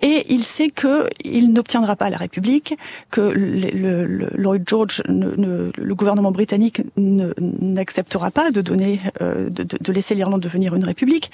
[0.02, 2.78] Et il sait que il n'obtiendra pas la République,
[3.10, 9.50] que le, le, Lloyd George, ne, ne, le gouvernement britannique n'acceptera pas de donner, euh,
[9.50, 11.32] de, de, laisser l'Irlande devenir une République.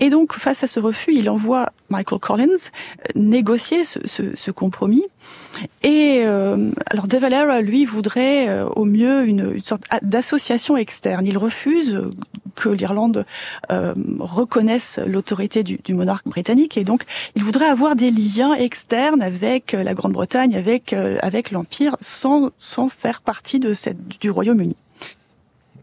[0.00, 2.70] Et donc, face à ce refus, il envoie Michael Collins
[3.14, 5.04] négocier ce, ce, ce compromis.
[5.82, 11.24] Et euh, alors, De Valera, lui, voudrait euh, au mieux une, une sorte d'association externe.
[11.24, 12.10] Il refuse
[12.54, 13.24] que l'Irlande
[13.70, 17.04] euh, reconnaisse l'autorité du, du monarque britannique, et donc
[17.34, 22.50] il voudrait avoir des liens externes avec euh, la Grande-Bretagne, avec euh, avec l'Empire, sans
[22.58, 24.76] sans faire partie de cette du Royaume-Uni.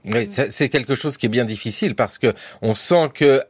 [0.05, 2.33] Oui, c'est quelque chose qui est bien difficile parce que
[2.63, 3.43] on sent que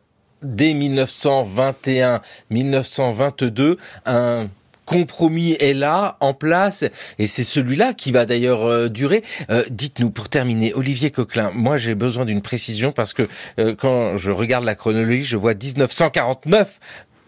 [0.44, 4.50] dès 1921, 1922, un
[4.86, 6.84] compromis est là, en place,
[7.18, 9.24] et c'est celui-là qui va d'ailleurs euh, durer.
[9.50, 13.30] Euh, Dites-nous, pour terminer, Olivier Coquelin, moi j'ai besoin d'une précision parce que
[13.60, 16.80] euh, quand je regarde la chronologie, je vois 1949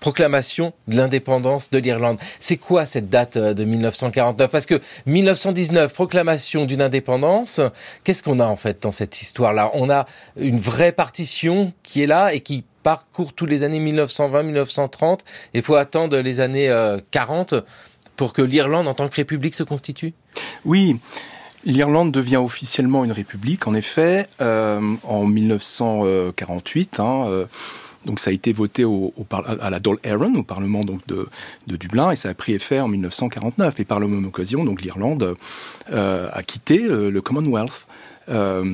[0.03, 2.17] proclamation de l'indépendance de l'Irlande.
[2.41, 7.61] C'est quoi cette date euh, de 1949 Parce que 1919, proclamation d'une indépendance,
[8.03, 9.71] qu'est-ce qu'on a en fait dans cette histoire-là?
[9.75, 15.19] On a une vraie partition qui est là et qui parcourt tous les années 1920-1930.
[15.53, 16.69] Il faut attendre les années
[17.11, 17.55] 40
[18.17, 20.13] pour que l'Irlande en tant que république se constitue
[20.65, 20.97] Oui.
[21.65, 26.99] L'Irlande devient officiellement une république, en effet, euh, en 1948.
[26.99, 27.45] Hein, euh,
[28.05, 28.85] donc ça a été voté
[29.61, 31.27] à la Dáil Éireann, au Parlement donc de,
[31.67, 33.79] Dublin, et ça a pris effet en 1949.
[33.79, 35.35] Et par la même occasion, donc l'Irlande
[35.91, 37.87] euh, a quitté le, Commonwealth.
[38.29, 38.73] Euh,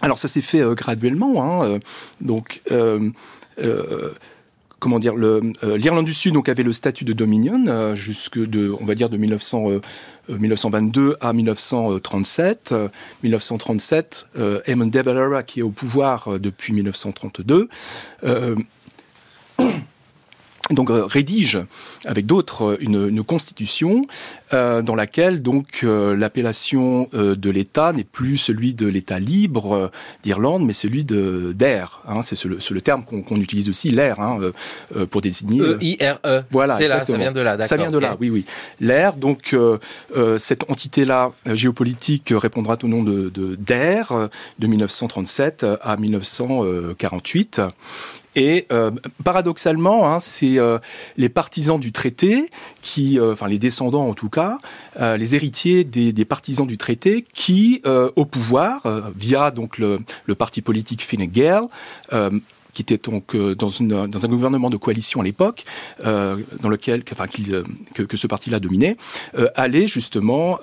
[0.00, 1.78] alors ça s'est fait euh, graduellement, hein,
[2.20, 2.62] donc.
[4.82, 8.84] Euh, comment dire l'Irlande du Sud avait le statut de Dominion euh, jusque de on
[8.84, 9.80] va dire de 1900, euh,
[10.28, 12.88] 1922 à 1937 euh,
[13.22, 17.68] 1937 euh, Eamon de Valera qui est au pouvoir depuis 1932
[18.24, 18.56] euh,
[20.72, 21.58] donc euh, rédige
[22.04, 24.02] avec d'autres une, une constitution
[24.52, 29.74] euh, dans laquelle donc euh, l'appellation euh, de l'État n'est plus celui de l'État libre
[29.74, 29.88] euh,
[30.22, 32.00] d'Irlande, mais celui de d'air.
[32.06, 34.38] Hein, c'est le, le terme qu'on qu utilise aussi, l'air, hein,
[34.96, 35.60] euh, pour désigner.
[35.60, 36.42] E I R E.
[36.50, 37.66] Voilà, c'est là, ça vient de là.
[37.66, 38.44] Ça vient de là, oui, oui.
[38.80, 39.78] L'air, donc euh,
[40.38, 47.60] cette entité-là géopolitique répondra au nom de d'air de, de 1937 à 1948
[48.34, 48.90] et euh,
[49.24, 50.78] paradoxalement, hein, c'est euh,
[51.16, 54.58] les partisans du traité, qui, euh, enfin les descendants en tout cas,
[55.00, 58.82] euh, les héritiers des, partisans du traité, qui au pouvoir
[59.16, 59.98] via donc le,
[60.38, 61.62] parti politique Fine Gael.
[62.74, 65.64] Qui était donc dans, un gouvernement de coalition à l'époque,
[66.02, 68.96] dans lequel enfin, qu que, ce parti-là dominait,
[69.36, 70.58] euh, allait justement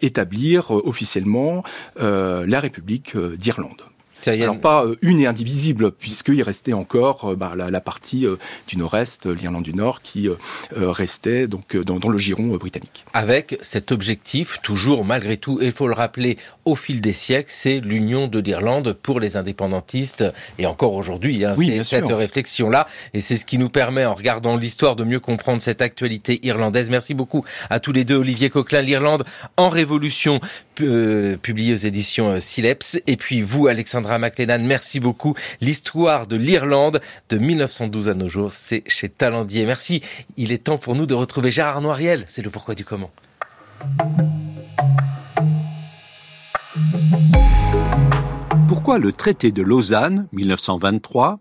[0.00, 1.64] établir officiellement
[1.96, 3.82] la République d'Irlande.
[4.26, 8.36] Alors pas euh, une et indivisible, puisqu'il restait encore euh, bah, la, la, partie euh,
[8.66, 10.28] du nord-est, l'Irlande du Nord, qui
[10.74, 13.04] restait donc dans, dans, le giron britannique.
[13.14, 17.80] Avec cet objectif, toujours malgré tout, il faut le rappeler, au fil des siècles, c'est
[17.80, 20.24] l'union de l'Irlande pour les indépendantistes,
[20.58, 24.14] et encore aujourd'hui, hein, oui, c'est cette réflexion-là, et c'est ce qui nous permet, en
[24.14, 26.90] regardant l'histoire, de mieux comprendre cette actualité irlandaise.
[26.90, 29.24] Merci beaucoup à tous les deux, Olivier Coquelin, l'Irlande
[29.56, 30.40] en révolution,
[30.78, 35.34] publié aux éditions Sileps, et puis vous, Alexandra McLennan, merci beaucoup.
[35.60, 39.66] L'histoire de l'Irlande de 1912 à nos jours, c'est chez Talendier.
[39.66, 40.00] Merci.
[40.36, 42.24] Il est temps pour nous de retrouver Gérard Noiriel.
[42.28, 43.10] C'est le pourquoi du comment.
[48.66, 51.40] Pourquoi le traité de Lausanne, 1923,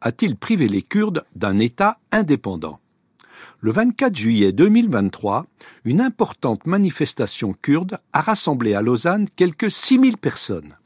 [0.00, 2.80] a-t-il privé les Kurdes d'un État indépendant?
[3.60, 5.46] Le 24 juillet 2023,
[5.86, 10.76] une importante manifestation kurde a rassemblé à Lausanne quelques 6000 personnes.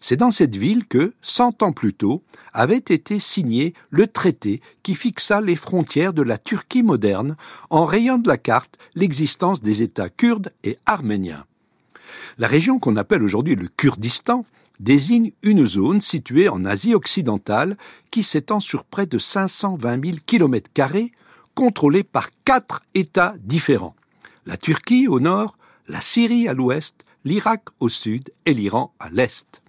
[0.00, 2.22] C'est dans cette ville que, cent ans plus tôt,
[2.52, 7.36] avait été signé le traité qui fixa les frontières de la Turquie moderne
[7.70, 11.44] en rayant de la carte l'existence des États kurdes et arméniens.
[12.38, 14.44] La région qu'on appelle aujourd'hui le Kurdistan
[14.80, 17.76] désigne une zone située en Asie occidentale
[18.10, 20.68] qui s'étend sur près de 520 000 km
[21.56, 23.96] contrôlée par quatre États différents.
[24.44, 29.62] La Turquie au nord, la Syrie à l'ouest, l'Irak au sud et l'Iran à l'est.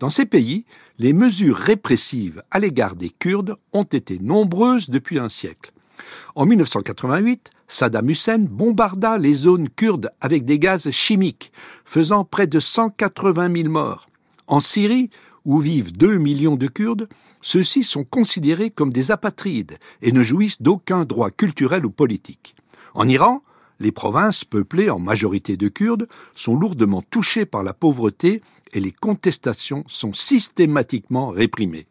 [0.00, 0.66] Dans ces pays,
[0.98, 5.72] les mesures répressives à l'égard des Kurdes ont été nombreuses depuis un siècle.
[6.34, 11.52] En 1988, Saddam Hussein bombarda les zones kurdes avec des gaz chimiques,
[11.84, 14.08] faisant près de 180 000 morts.
[14.48, 15.10] En Syrie,
[15.44, 17.08] où vivent 2 millions de Kurdes,
[17.42, 22.54] ceux-ci sont considérés comme des apatrides et ne jouissent d'aucun droit culturel ou politique.
[22.94, 23.42] En Iran,
[23.80, 28.40] les provinces peuplées en majorité de Kurdes sont lourdement touchées par la pauvreté
[28.72, 31.86] et les contestations sont systématiquement réprimées.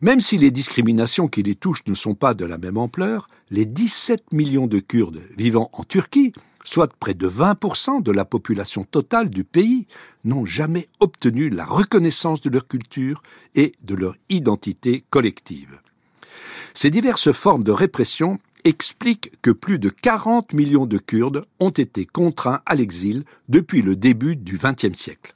[0.00, 3.66] Même si les discriminations qui les touchent ne sont pas de la même ampleur, les
[3.66, 6.32] 17 millions de Kurdes vivant en Turquie,
[6.64, 9.86] soit près de 20% de la population totale du pays,
[10.24, 13.22] n'ont jamais obtenu la reconnaissance de leur culture
[13.54, 15.78] et de leur identité collective.
[16.72, 22.06] Ces diverses formes de répression expliquent que plus de 40 millions de Kurdes ont été
[22.06, 25.34] contraints à l'exil depuis le début du XXe siècle.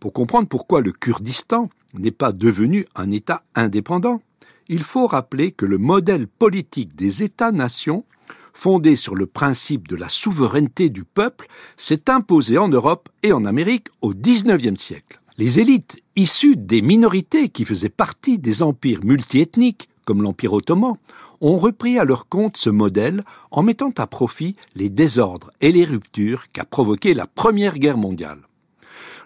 [0.00, 4.22] Pour comprendre pourquoi le Kurdistan n'est pas devenu un État indépendant,
[4.68, 8.04] il faut rappeler que le modèle politique des États-nations,
[8.52, 11.46] fondé sur le principe de la souveraineté du peuple,
[11.76, 15.20] s'est imposé en Europe et en Amérique au XIXe siècle.
[15.38, 20.96] Les élites issues des minorités qui faisaient partie des empires multiethniques, comme l'Empire ottoman,
[21.40, 25.84] ont repris à leur compte ce modèle en mettant à profit les désordres et les
[25.84, 28.42] ruptures qu'a provoqué la Première Guerre mondiale.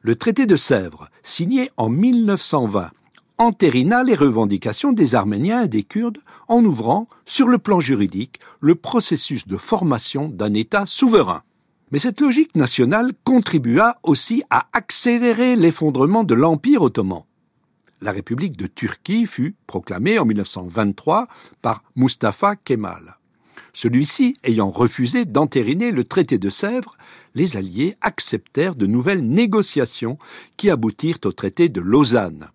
[0.02, 2.90] Le traité de Sèvres, signé en 1920,
[3.38, 6.18] entérina les revendications des Arméniens et des Kurdes
[6.48, 11.42] en ouvrant, sur le plan juridique, le processus de formation d'un État souverain.
[11.90, 17.22] Mais cette logique nationale contribua aussi à accélérer l'effondrement de l'Empire ottoman.
[18.00, 21.28] La République de Turquie fut proclamée en 1923
[21.62, 23.16] par Mustafa Kemal.
[23.72, 26.96] Celui-ci ayant refusé d'entériner le traité de Sèvres,
[27.34, 30.18] les Alliés acceptèrent de nouvelles négociations
[30.56, 32.50] qui aboutirent au traité de Lausanne.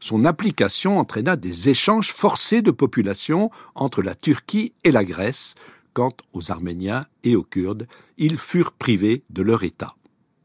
[0.00, 5.54] Son application entraîna des échanges forcés de population entre la Turquie et la Grèce.
[5.94, 7.86] Quant aux Arméniens et aux Kurdes,
[8.18, 9.94] ils furent privés de leur État.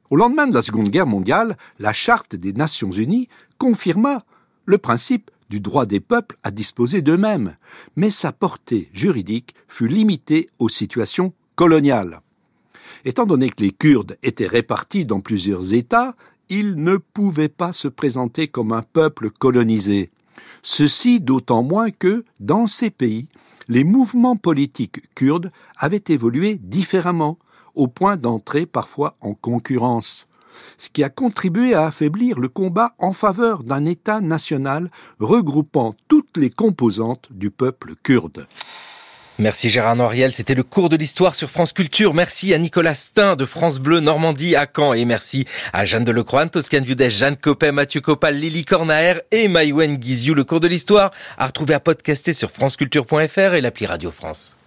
[0.09, 3.27] Au lendemain de la Seconde Guerre mondiale, la Charte des Nations Unies
[3.57, 4.23] confirma
[4.65, 7.57] le principe du droit des peuples à disposer d'eux-mêmes,
[7.97, 12.21] mais sa portée juridique fut limitée aux situations coloniales.
[13.03, 16.15] Étant donné que les Kurdes étaient répartis dans plusieurs États,
[16.51, 20.11] ils ne pouvaient pas se présenter comme un peuple colonisé.
[20.61, 23.29] Ceci d'autant moins que, dans ces pays,
[23.69, 27.39] les mouvements politiques kurdes avaient évolué différemment,
[27.73, 30.27] au point d'entrer parfois en concurrence
[30.77, 34.89] ce qui a contribué à affaiblir le combat en faveur d'un État national
[35.19, 38.47] regroupant toutes les composantes du peuple kurde.
[39.41, 42.13] Merci Gérard Noriel, c'était le cours de l'histoire sur France Culture.
[42.13, 46.45] Merci à Nicolas Stein de France Bleu Normandie à Caen et merci à Jeanne Delecroix,
[46.45, 50.35] Toscane Viudès, Jeanne Copet, Mathieu Copal, Lily Cornaer et Maïwen Guiziou.
[50.35, 54.57] Le cours de l'histoire à retrouver à podcaster sur franceculture.fr et l'appli Radio France.